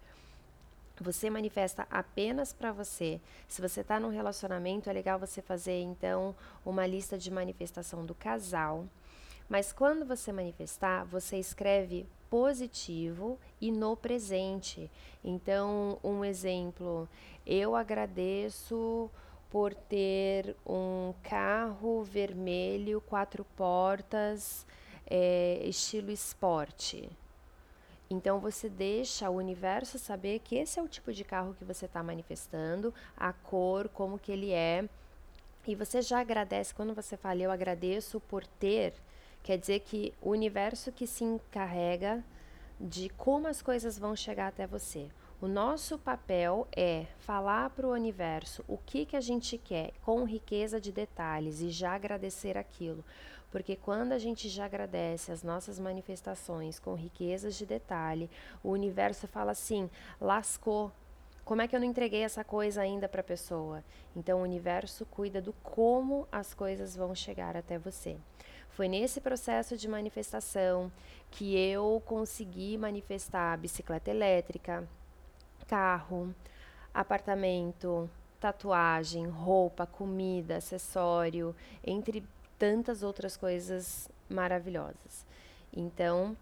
Você 1.00 1.28
manifesta 1.28 1.86
apenas 1.90 2.52
para 2.52 2.72
você. 2.72 3.20
Se 3.46 3.60
você 3.60 3.82
está 3.82 4.00
num 4.00 4.08
relacionamento, 4.08 4.88
é 4.88 4.92
legal 4.92 5.18
você 5.18 5.42
fazer 5.42 5.80
então 5.80 6.34
uma 6.64 6.86
lista 6.86 7.18
de 7.18 7.30
manifestação 7.30 8.04
do 8.04 8.14
casal. 8.14 8.86
Mas 9.48 9.72
quando 9.72 10.04
você 10.04 10.32
manifestar, 10.32 11.04
você 11.04 11.38
escreve 11.38 12.06
positivo 12.30 13.38
e 13.60 13.70
no 13.70 13.96
presente. 13.96 14.90
Então, 15.22 15.98
um 16.02 16.24
exemplo: 16.24 17.08
eu 17.46 17.76
agradeço 17.76 19.10
por 19.50 19.72
ter 19.72 20.56
um 20.66 21.14
carro 21.22 22.02
vermelho, 22.02 23.00
quatro 23.02 23.44
portas, 23.56 24.66
é, 25.06 25.60
estilo 25.64 26.10
esporte. 26.10 27.08
Então 28.08 28.38
você 28.38 28.68
deixa 28.68 29.28
o 29.28 29.36
universo 29.36 29.98
saber 29.98 30.38
que 30.38 30.56
esse 30.56 30.78
é 30.78 30.82
o 30.82 30.88
tipo 30.88 31.12
de 31.12 31.24
carro 31.24 31.54
que 31.58 31.64
você 31.64 31.86
está 31.86 32.02
manifestando, 32.02 32.94
a 33.16 33.32
cor, 33.32 33.88
como 33.88 34.18
que 34.18 34.30
ele 34.30 34.52
é. 34.52 34.88
E 35.66 35.74
você 35.74 36.00
já 36.00 36.20
agradece, 36.20 36.74
quando 36.74 36.94
você 36.94 37.16
fala 37.16 37.42
eu 37.42 37.50
agradeço 37.50 38.20
por 38.20 38.46
ter, 38.46 38.94
quer 39.42 39.58
dizer 39.58 39.80
que 39.80 40.14
o 40.22 40.30
universo 40.30 40.92
que 40.92 41.06
se 41.06 41.24
encarrega 41.24 42.22
de 42.80 43.08
como 43.10 43.48
as 43.48 43.60
coisas 43.60 43.98
vão 43.98 44.14
chegar 44.14 44.48
até 44.48 44.66
você. 44.66 45.08
O 45.38 45.46
nosso 45.46 45.98
papel 45.98 46.66
é 46.74 47.06
falar 47.18 47.68
para 47.70 47.86
o 47.86 47.92
universo 47.92 48.64
o 48.66 48.78
que, 48.78 49.04
que 49.04 49.16
a 49.16 49.20
gente 49.20 49.58
quer, 49.58 49.92
com 50.02 50.24
riqueza 50.24 50.80
de 50.80 50.90
detalhes, 50.90 51.60
e 51.60 51.70
já 51.70 51.94
agradecer 51.94 52.56
aquilo. 52.56 53.04
Porque 53.56 53.74
quando 53.74 54.12
a 54.12 54.18
gente 54.18 54.50
já 54.50 54.66
agradece 54.66 55.32
as 55.32 55.42
nossas 55.42 55.78
manifestações 55.78 56.78
com 56.78 56.92
riquezas 56.92 57.54
de 57.54 57.64
detalhe, 57.64 58.28
o 58.62 58.68
universo 58.68 59.26
fala 59.26 59.52
assim: 59.52 59.88
lascou. 60.20 60.92
Como 61.42 61.62
é 61.62 61.66
que 61.66 61.74
eu 61.74 61.80
não 61.80 61.86
entreguei 61.86 62.22
essa 62.22 62.44
coisa 62.44 62.82
ainda 62.82 63.08
para 63.08 63.22
a 63.22 63.24
pessoa? 63.24 63.82
Então 64.14 64.40
o 64.40 64.42
universo 64.42 65.06
cuida 65.06 65.40
do 65.40 65.54
como 65.62 66.28
as 66.30 66.52
coisas 66.52 66.94
vão 66.94 67.14
chegar 67.14 67.56
até 67.56 67.78
você. 67.78 68.18
Foi 68.68 68.88
nesse 68.88 69.22
processo 69.22 69.74
de 69.74 69.88
manifestação 69.88 70.92
que 71.30 71.58
eu 71.58 72.02
consegui 72.04 72.76
manifestar 72.76 73.56
bicicleta 73.56 74.10
elétrica, 74.10 74.86
carro, 75.66 76.34
apartamento, 76.92 78.10
tatuagem, 78.38 79.26
roupa, 79.26 79.86
comida, 79.86 80.58
acessório, 80.58 81.56
entre 81.82 82.22
tantas 82.58 83.02
outras 83.02 83.36
coisas 83.36 84.08
maravilhosas. 84.28 85.24
Então, 85.72 86.36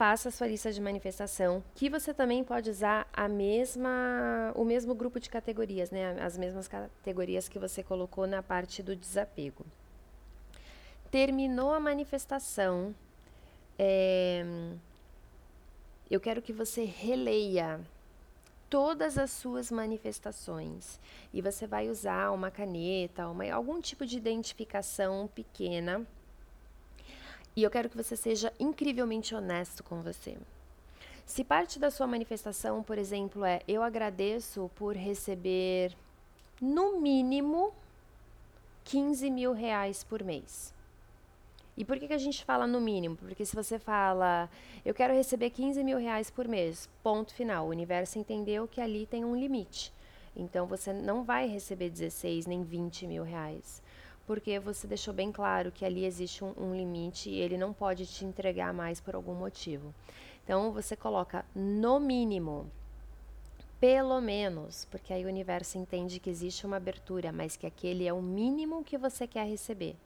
faça 0.00 0.30
a 0.30 0.32
sua 0.32 0.46
lista 0.46 0.72
de 0.72 0.80
manifestação, 0.80 1.62
que 1.74 1.90
você 1.90 2.14
também 2.14 2.42
pode 2.42 2.70
usar 2.70 3.06
a 3.12 3.28
mesma, 3.28 4.52
o 4.54 4.64
mesmo 4.64 4.94
grupo 4.94 5.20
de 5.20 5.28
categorias, 5.28 5.90
né? 5.90 6.18
As 6.22 6.38
mesmas 6.38 6.66
categorias 6.66 7.48
que 7.48 7.58
você 7.58 7.82
colocou 7.82 8.26
na 8.26 8.42
parte 8.42 8.82
do 8.82 8.96
desapego. 8.96 9.64
Terminou 11.10 11.74
a 11.74 11.80
manifestação, 11.80 12.94
é, 13.78 14.44
eu 16.10 16.18
quero 16.18 16.40
que 16.40 16.52
você 16.52 16.84
releia 16.84 17.80
todas 18.70 19.18
as 19.18 19.32
suas 19.32 19.70
manifestações 19.70 21.00
e 21.34 21.42
você 21.42 21.66
vai 21.66 21.90
usar 21.90 22.30
uma 22.30 22.50
caneta, 22.50 23.28
uma, 23.28 23.52
algum 23.52 23.80
tipo 23.80 24.06
de 24.06 24.16
identificação 24.16 25.28
pequena. 25.34 26.06
E 27.56 27.64
eu 27.64 27.70
quero 27.70 27.90
que 27.90 27.96
você 27.96 28.14
seja 28.14 28.52
incrivelmente 28.60 29.34
honesto 29.34 29.82
com 29.82 30.00
você. 30.00 30.38
Se 31.26 31.42
parte 31.42 31.78
da 31.78 31.90
sua 31.90 32.06
manifestação, 32.06 32.82
por 32.82 32.96
exemplo, 32.96 33.44
é 33.44 33.60
eu 33.66 33.82
agradeço 33.82 34.70
por 34.76 34.96
receber 34.96 35.96
no 36.60 37.00
mínimo 37.00 37.74
15 38.84 39.30
mil 39.30 39.52
reais 39.52 40.04
por 40.04 40.22
mês. 40.22 40.72
E 41.80 41.84
por 41.84 41.98
que, 41.98 42.08
que 42.08 42.12
a 42.12 42.18
gente 42.18 42.44
fala 42.44 42.66
no 42.66 42.78
mínimo? 42.78 43.16
Porque 43.16 43.42
se 43.42 43.56
você 43.56 43.78
fala, 43.78 44.50
eu 44.84 44.92
quero 44.92 45.14
receber 45.14 45.48
15 45.48 45.82
mil 45.82 45.96
reais 45.96 46.30
por 46.30 46.46
mês, 46.46 46.90
ponto 47.02 47.32
final. 47.32 47.64
O 47.64 47.70
universo 47.70 48.18
entendeu 48.18 48.68
que 48.68 48.82
ali 48.82 49.06
tem 49.06 49.24
um 49.24 49.34
limite. 49.34 49.90
Então 50.36 50.66
você 50.66 50.92
não 50.92 51.24
vai 51.24 51.48
receber 51.48 51.88
16 51.88 52.44
nem 52.44 52.62
20 52.62 53.06
mil 53.06 53.22
reais. 53.22 53.82
Porque 54.26 54.60
você 54.60 54.86
deixou 54.86 55.14
bem 55.14 55.32
claro 55.32 55.72
que 55.72 55.82
ali 55.82 56.04
existe 56.04 56.44
um, 56.44 56.52
um 56.58 56.76
limite 56.76 57.30
e 57.30 57.40
ele 57.40 57.56
não 57.56 57.72
pode 57.72 58.04
te 58.04 58.26
entregar 58.26 58.74
mais 58.74 59.00
por 59.00 59.14
algum 59.14 59.34
motivo. 59.34 59.94
Então 60.44 60.72
você 60.72 60.94
coloca 60.94 61.46
no 61.54 61.98
mínimo 61.98 62.70
pelo 63.80 64.20
menos, 64.20 64.86
porque 64.90 65.14
aí 65.14 65.24
o 65.24 65.28
universo 65.28 65.78
entende 65.78 66.20
que 66.20 66.28
existe 66.28 66.66
uma 66.66 66.76
abertura, 66.76 67.32
mas 67.32 67.56
que 67.56 67.66
aquele 67.66 68.06
é 68.06 68.12
o 68.12 68.20
mínimo 68.20 68.84
que 68.84 68.98
você 68.98 69.26
quer 69.26 69.46
receber 69.46 69.96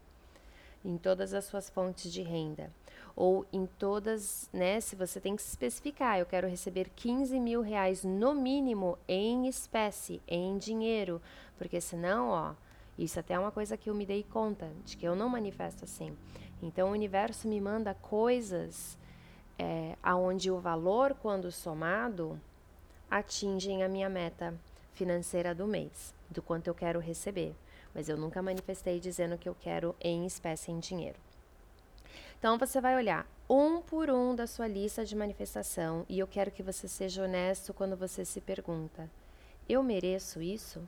em 0.84 0.98
todas 0.98 1.32
as 1.32 1.44
suas 1.46 1.70
fontes 1.70 2.12
de 2.12 2.22
renda. 2.22 2.70
Ou 3.16 3.46
em 3.52 3.64
todas, 3.64 4.48
né? 4.52 4.80
Se 4.80 4.94
você 4.94 5.20
tem 5.20 5.34
que 5.34 5.42
se 5.42 5.50
especificar, 5.50 6.18
eu 6.18 6.26
quero 6.26 6.48
receber 6.48 6.90
15 6.94 7.38
mil 7.40 7.62
reais 7.62 8.04
no 8.04 8.34
mínimo 8.34 8.98
em 9.08 9.46
espécie, 9.48 10.20
em 10.28 10.58
dinheiro. 10.58 11.22
Porque 11.56 11.80
senão, 11.80 12.28
ó, 12.28 12.54
isso 12.98 13.18
até 13.18 13.34
é 13.34 13.38
uma 13.38 13.52
coisa 13.52 13.76
que 13.76 13.88
eu 13.88 13.94
me 13.94 14.04
dei 14.04 14.24
conta, 14.24 14.70
de 14.84 14.96
que 14.96 15.06
eu 15.06 15.16
não 15.16 15.28
manifesto 15.28 15.84
assim. 15.84 16.16
Então 16.62 16.88
o 16.88 16.92
universo 16.92 17.48
me 17.48 17.60
manda 17.60 17.94
coisas 17.94 18.98
é, 19.58 19.96
aonde 20.02 20.50
o 20.50 20.58
valor, 20.58 21.14
quando 21.14 21.50
somado, 21.52 22.40
atingem 23.10 23.84
a 23.84 23.88
minha 23.88 24.08
meta 24.08 24.54
financeira 24.92 25.54
do 25.54 25.66
mês, 25.66 26.14
do 26.28 26.42
quanto 26.42 26.68
eu 26.68 26.74
quero 26.74 26.98
receber 26.98 27.54
mas 27.94 28.08
eu 28.08 28.16
nunca 28.16 28.42
manifestei 28.42 28.98
dizendo 28.98 29.38
que 29.38 29.48
eu 29.48 29.54
quero 29.54 29.94
em 30.00 30.26
espécie 30.26 30.72
em 30.72 30.80
dinheiro. 30.80 31.18
Então 32.38 32.58
você 32.58 32.80
vai 32.80 32.96
olhar 32.96 33.26
um 33.48 33.80
por 33.80 34.10
um 34.10 34.34
da 34.34 34.46
sua 34.46 34.66
lista 34.66 35.04
de 35.04 35.16
manifestação 35.16 36.04
e 36.08 36.18
eu 36.18 36.26
quero 36.26 36.50
que 36.50 36.62
você 36.62 36.88
seja 36.88 37.24
honesto 37.24 37.72
quando 37.72 37.96
você 37.96 38.24
se 38.24 38.40
pergunta: 38.40 39.08
eu 39.68 39.82
mereço 39.82 40.42
isso? 40.42 40.86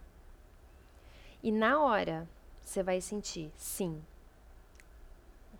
E 1.42 1.52
na 1.52 1.80
hora 1.80 2.28
você 2.62 2.82
vai 2.82 3.00
sentir 3.00 3.50
sim. 3.56 4.02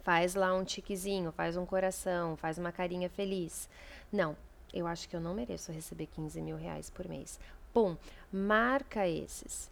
Faz 0.03 0.35
lá 0.35 0.55
um 0.55 0.65
tiquezinho, 0.65 1.33
faz 1.33 1.57
um 1.57 1.67
coração, 1.67 2.37
faz 2.37 2.59
uma 2.59 2.73
carinha 2.73 3.09
feliz. 3.09 3.69
Não, 4.13 4.37
eu 4.73 4.87
acho 4.87 5.09
que 5.09 5.17
eu 5.17 5.21
não 5.21 5.35
mereço 5.35 5.73
receber 5.73 6.07
15 6.07 6.41
mil 6.43 6.57
reais 6.57 6.91
por 6.91 7.09
mês. 7.09 7.41
Pum, 7.73 7.97
marca 8.33 9.09
esses. 9.09 9.71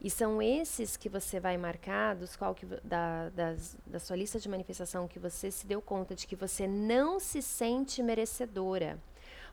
E 0.00 0.10
são 0.10 0.42
esses 0.42 0.96
que 0.96 1.08
você 1.08 1.40
vai 1.40 1.56
marcar 1.56 2.14
dos 2.14 2.36
qual 2.36 2.54
que, 2.54 2.66
da, 2.84 3.30
das, 3.30 3.76
da 3.86 3.98
sua 3.98 4.16
lista 4.16 4.38
de 4.38 4.48
manifestação 4.48 5.08
que 5.08 5.18
você 5.18 5.50
se 5.50 5.66
deu 5.66 5.80
conta 5.80 6.14
de 6.14 6.26
que 6.26 6.36
você 6.36 6.68
não 6.68 7.18
se 7.18 7.40
sente 7.40 8.02
merecedora. 8.02 8.98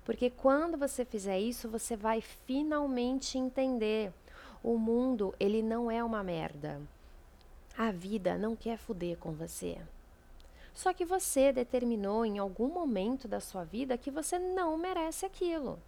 Porque 0.03 0.29
quando 0.29 0.77
você 0.77 1.06
fizer 1.06 1.39
isso, 1.39 1.69
você 1.69 1.95
vai 1.95 2.19
finalmente 2.21 3.38
entender. 3.38 4.12
O 4.62 4.77
mundo, 4.77 5.34
ele 5.39 5.62
não 5.62 5.89
é 5.89 6.03
uma 6.03 6.23
merda. 6.23 6.82
A 7.77 7.91
vida 7.91 8.38
não 8.38 8.56
quer 8.56 8.77
fuder 8.77 9.17
com 9.17 9.32
você. 9.32 9.77
Só 10.73 10.91
que 10.93 11.06
você 11.06 11.53
determinou 11.53 12.25
em 12.25 12.38
algum 12.38 12.67
momento 12.67 13.27
da 13.27 13.39
sua 13.39 13.63
vida 13.63 13.97
que 13.97 14.12
você 14.12 14.38
não 14.39 14.77
merece 14.77 15.25
aquilo. 15.25 15.79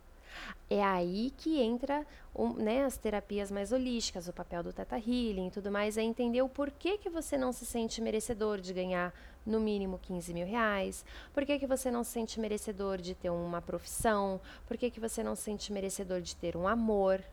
É 0.69 0.83
aí 0.83 1.31
que 1.37 1.61
entra 1.61 2.05
um, 2.35 2.53
né, 2.53 2.85
as 2.85 2.97
terapias 2.97 3.51
mais 3.51 3.71
holísticas, 3.71 4.27
o 4.27 4.33
papel 4.33 4.63
do 4.63 4.73
Teta 4.73 4.97
Healing 4.97 5.47
e 5.47 5.51
tudo 5.51 5.71
mais, 5.71 5.97
é 5.97 6.01
entender 6.01 6.41
o 6.41 6.49
porquê 6.49 6.97
que 6.97 7.09
você 7.09 7.37
não 7.37 7.51
se 7.51 7.65
sente 7.65 8.01
merecedor 8.01 8.59
de 8.59 8.73
ganhar 8.73 9.13
no 9.45 9.59
mínimo 9.59 9.99
15 10.01 10.33
mil 10.33 10.47
reais, 10.47 11.05
por 11.33 11.45
que, 11.45 11.65
você 11.67 11.91
não 11.91 12.03
se 12.03 12.11
sente 12.11 12.39
merecedor 12.39 12.97
de 12.97 13.13
ter 13.13 13.29
uma 13.29 13.61
profissão, 13.61 14.41
por 14.67 14.75
que, 14.75 14.89
que 14.89 14.99
você 14.99 15.23
não 15.23 15.35
se 15.35 15.43
sente 15.43 15.71
merecedor 15.71 16.19
de 16.19 16.35
ter 16.35 16.57
um 16.57 16.67
amor, 16.67 17.23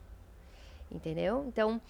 entendeu? 0.91 1.45
Então, 1.49 1.81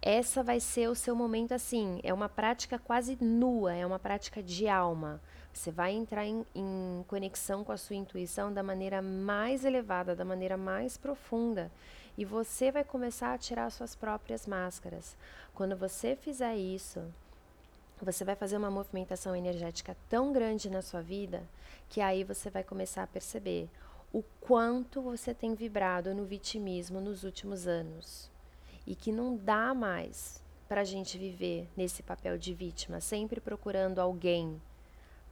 essa 0.00 0.42
vai 0.42 0.60
ser 0.60 0.88
o 0.88 0.94
seu 0.94 1.14
momento 1.14 1.52
assim, 1.52 2.00
é 2.02 2.14
uma 2.14 2.28
prática 2.28 2.78
quase 2.78 3.18
nua, 3.20 3.74
é 3.74 3.84
uma 3.84 3.98
prática 3.98 4.42
de 4.42 4.68
alma. 4.68 5.20
Você 5.52 5.70
vai 5.70 5.92
entrar 5.92 6.24
em, 6.24 6.44
em, 6.54 7.04
conexão 7.08 7.64
com 7.64 7.72
a 7.72 7.76
sua 7.76 7.96
intuição 7.96 8.52
da 8.52 8.62
maneira 8.62 9.02
mais 9.02 9.64
elevada, 9.64 10.14
da 10.14 10.24
maneira 10.24 10.56
mais 10.56 10.96
profunda. 10.96 11.70
E 12.16 12.24
você 12.24 12.70
vai 12.70 12.84
começar 12.84 13.32
a 13.32 13.38
tirar 13.38 13.70
suas 13.70 13.94
próprias 13.94 14.46
máscaras. 14.46 15.16
Quando 15.54 15.76
você 15.76 16.16
fizer 16.16 16.56
isso, 16.56 17.02
você 18.00 18.24
vai 18.24 18.36
fazer 18.36 18.56
uma 18.56 18.70
movimentação 18.70 19.34
energética 19.34 19.96
tão 20.08 20.32
grande 20.32 20.70
na 20.70 20.82
sua 20.82 21.00
vida 21.00 21.42
que 21.88 22.00
aí 22.00 22.22
você 22.22 22.50
vai 22.50 22.62
começar 22.62 23.02
a 23.02 23.06
perceber 23.06 23.68
o 24.12 24.22
quanto 24.40 25.02
você 25.02 25.34
tem 25.34 25.54
vibrado 25.54 26.14
no 26.14 26.24
vitimismo 26.24 27.00
nos 27.00 27.24
últimos 27.24 27.66
anos 27.66 28.30
e 28.86 28.94
que 28.94 29.12
não 29.12 29.36
dá 29.36 29.74
mais 29.74 30.42
para 30.68 30.82
a 30.82 30.84
gente 30.84 31.18
viver 31.18 31.68
nesse 31.76 32.02
papel 32.02 32.38
de 32.38 32.54
vítima, 32.54 33.00
sempre 33.00 33.40
procurando 33.40 33.98
alguém 33.98 34.60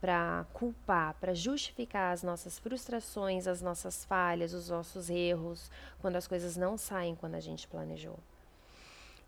para 0.01 0.47
culpar, 0.53 1.15
para 1.21 1.35
justificar 1.35 2.13
as 2.13 2.23
nossas 2.23 2.59
frustrações, 2.59 3.47
as 3.47 3.63
nossas 3.63 4.05
falhas, 4.05 4.53
os 4.53 4.69
nossos 4.69 5.11
erros, 5.11 5.71
quando 6.01 6.17
as 6.17 6.27
coisas 6.27 6.57
não 6.57 6.77
saem 6.77 7.15
quando 7.15 7.35
a 7.35 7.41
gente 7.41 7.67
planejou. 7.67 8.19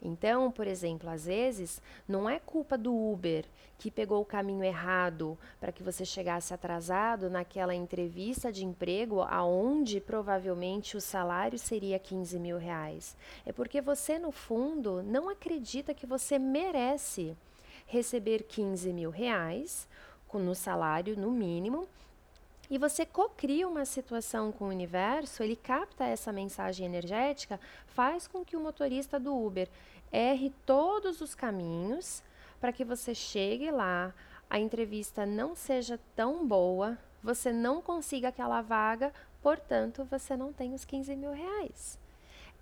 Então, 0.00 0.50
por 0.50 0.66
exemplo, 0.66 1.10
às 1.10 1.26
vezes 1.26 1.82
não 2.06 2.30
é 2.30 2.38
culpa 2.38 2.78
do 2.78 2.94
Uber 2.94 3.44
que 3.78 3.90
pegou 3.90 4.20
o 4.20 4.24
caminho 4.24 4.62
errado 4.62 5.36
para 5.60 5.72
que 5.72 5.82
você 5.82 6.04
chegasse 6.04 6.54
atrasado 6.54 7.28
naquela 7.28 7.74
entrevista 7.74 8.52
de 8.52 8.64
emprego 8.64 9.22
aonde 9.22 10.00
provavelmente 10.00 10.96
o 10.96 11.00
salário 11.00 11.58
seria 11.58 11.98
15 11.98 12.38
mil 12.38 12.58
reais. 12.58 13.16
É 13.44 13.52
porque 13.52 13.80
você, 13.80 14.18
no 14.18 14.30
fundo, 14.30 15.02
não 15.02 15.28
acredita 15.28 15.94
que 15.94 16.06
você 16.06 16.38
merece 16.38 17.36
receber 17.86 18.44
15 18.44 18.92
mil 18.92 19.10
reais 19.10 19.88
no 20.36 20.54
salário, 20.54 21.16
no 21.16 21.30
mínimo, 21.30 21.86
e 22.68 22.76
você 22.76 23.06
cocria 23.06 23.66
uma 23.66 23.84
situação 23.84 24.52
com 24.52 24.66
o 24.66 24.68
universo, 24.68 25.42
ele 25.42 25.56
capta 25.56 26.04
essa 26.04 26.32
mensagem 26.32 26.84
energética, 26.84 27.58
faz 27.86 28.26
com 28.26 28.44
que 28.44 28.56
o 28.56 28.60
motorista 28.60 29.18
do 29.18 29.34
Uber 29.34 29.68
erre 30.12 30.52
todos 30.66 31.20
os 31.20 31.34
caminhos 31.34 32.22
para 32.60 32.72
que 32.72 32.84
você 32.84 33.14
chegue 33.14 33.70
lá, 33.70 34.12
a 34.50 34.58
entrevista 34.58 35.24
não 35.24 35.54
seja 35.54 35.98
tão 36.14 36.46
boa, 36.46 36.98
você 37.22 37.52
não 37.52 37.80
consiga 37.80 38.28
aquela 38.28 38.60
vaga, 38.60 39.12
portanto, 39.42 40.06
você 40.10 40.36
não 40.36 40.52
tem 40.52 40.74
os 40.74 40.84
15 40.84 41.14
mil 41.16 41.32
reais. 41.32 41.98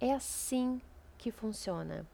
É 0.01 0.13
assim 0.13 0.81
que 1.19 1.31
funciona. 1.31 2.07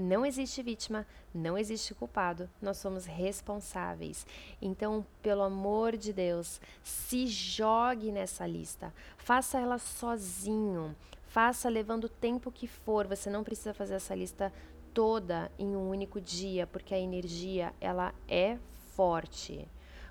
Não 0.00 0.24
existe 0.24 0.62
vítima, 0.62 1.04
não 1.34 1.58
existe 1.58 1.92
culpado, 1.92 2.48
nós 2.62 2.76
somos 2.76 3.04
responsáveis. 3.04 4.24
Então, 4.62 5.04
pelo 5.20 5.42
amor 5.42 5.96
de 5.96 6.12
Deus, 6.12 6.60
se 6.84 7.26
jogue 7.26 8.12
nessa 8.12 8.46
lista. 8.46 8.94
Faça 9.16 9.58
ela 9.58 9.76
sozinho. 9.76 10.94
Faça 11.26 11.68
levando 11.68 12.04
o 12.04 12.08
tempo 12.08 12.52
que 12.52 12.68
for. 12.68 13.08
Você 13.08 13.28
não 13.28 13.42
precisa 13.42 13.74
fazer 13.74 13.94
essa 13.94 14.14
lista 14.14 14.52
toda 14.94 15.50
em 15.58 15.74
um 15.74 15.90
único 15.90 16.20
dia, 16.20 16.64
porque 16.64 16.94
a 16.94 17.00
energia 17.00 17.74
ela 17.80 18.14
é 18.28 18.56
forte. 18.94 19.66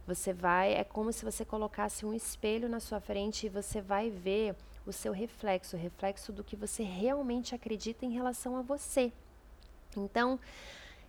Você 0.05 0.33
vai, 0.33 0.73
é 0.73 0.83
como 0.83 1.13
se 1.13 1.23
você 1.23 1.45
colocasse 1.45 2.05
um 2.05 2.13
espelho 2.13 2.67
na 2.67 2.81
sua 2.81 2.99
frente 2.99 3.45
e 3.45 3.49
você 3.49 3.79
vai 3.79 4.09
ver 4.09 4.53
o 4.85 4.91
seu 4.91 5.13
reflexo, 5.13 5.77
o 5.77 5.79
reflexo 5.79 6.33
do 6.33 6.43
que 6.43 6.57
você 6.57 6.83
realmente 6.83 7.55
acredita 7.55 8.05
em 8.05 8.11
relação 8.11 8.57
a 8.57 8.61
você. 8.61 9.13
Então, 9.99 10.39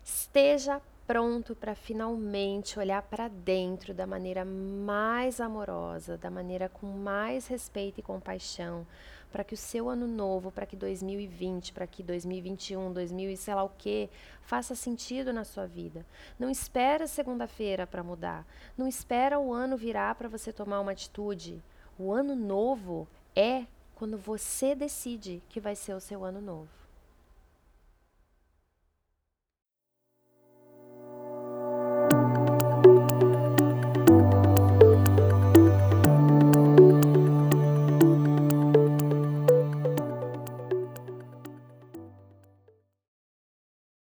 esteja 0.05 0.81
pronto 1.09 1.57
para 1.57 1.74
finalmente 1.74 2.79
olhar 2.79 3.01
para 3.01 3.29
dentro 3.29 3.94
da 3.94 4.07
maneira 4.07 4.44
mais 4.44 5.40
amorosa, 5.40 6.18
da 6.18 6.31
maneira 6.31 6.68
com 6.68 6.87
mais 6.87 7.46
respeito 7.46 7.98
e 7.98 8.03
compaixão, 8.03 8.87
para 9.33 9.42
que 9.42 9.55
o 9.55 9.57
seu 9.57 9.88
ano 9.88 10.07
novo, 10.07 10.53
para 10.53 10.66
que 10.66 10.77
2020, 10.77 11.72
para 11.72 11.87
que 11.87 12.03
2021, 12.03 12.92
2000 12.92 13.31
e 13.31 13.37
sei 13.38 13.55
lá 13.55 13.64
o 13.64 13.70
que, 13.70 14.11
faça 14.42 14.74
sentido 14.74 15.33
na 15.33 15.44
sua 15.44 15.66
vida. 15.66 16.05
Não 16.38 16.51
espera 16.51 17.07
segunda-feira 17.07 17.87
para 17.87 18.03
mudar. 18.03 18.46
Não 18.77 18.87
espera 18.87 19.38
o 19.38 19.51
ano 19.51 19.79
virar 19.79 20.14
para 20.14 20.29
você 20.29 20.53
tomar 20.53 20.81
uma 20.81 20.92
atitude. 20.92 21.62
O 21.98 22.12
ano 22.12 22.37
novo 22.37 23.09
é 23.35 23.64
quando 23.94 24.18
você 24.18 24.74
decide 24.74 25.42
que 25.48 25.59
vai 25.59 25.74
ser 25.74 25.94
o 25.94 26.01
seu 26.01 26.22
ano 26.22 26.42
novo. 26.42 26.78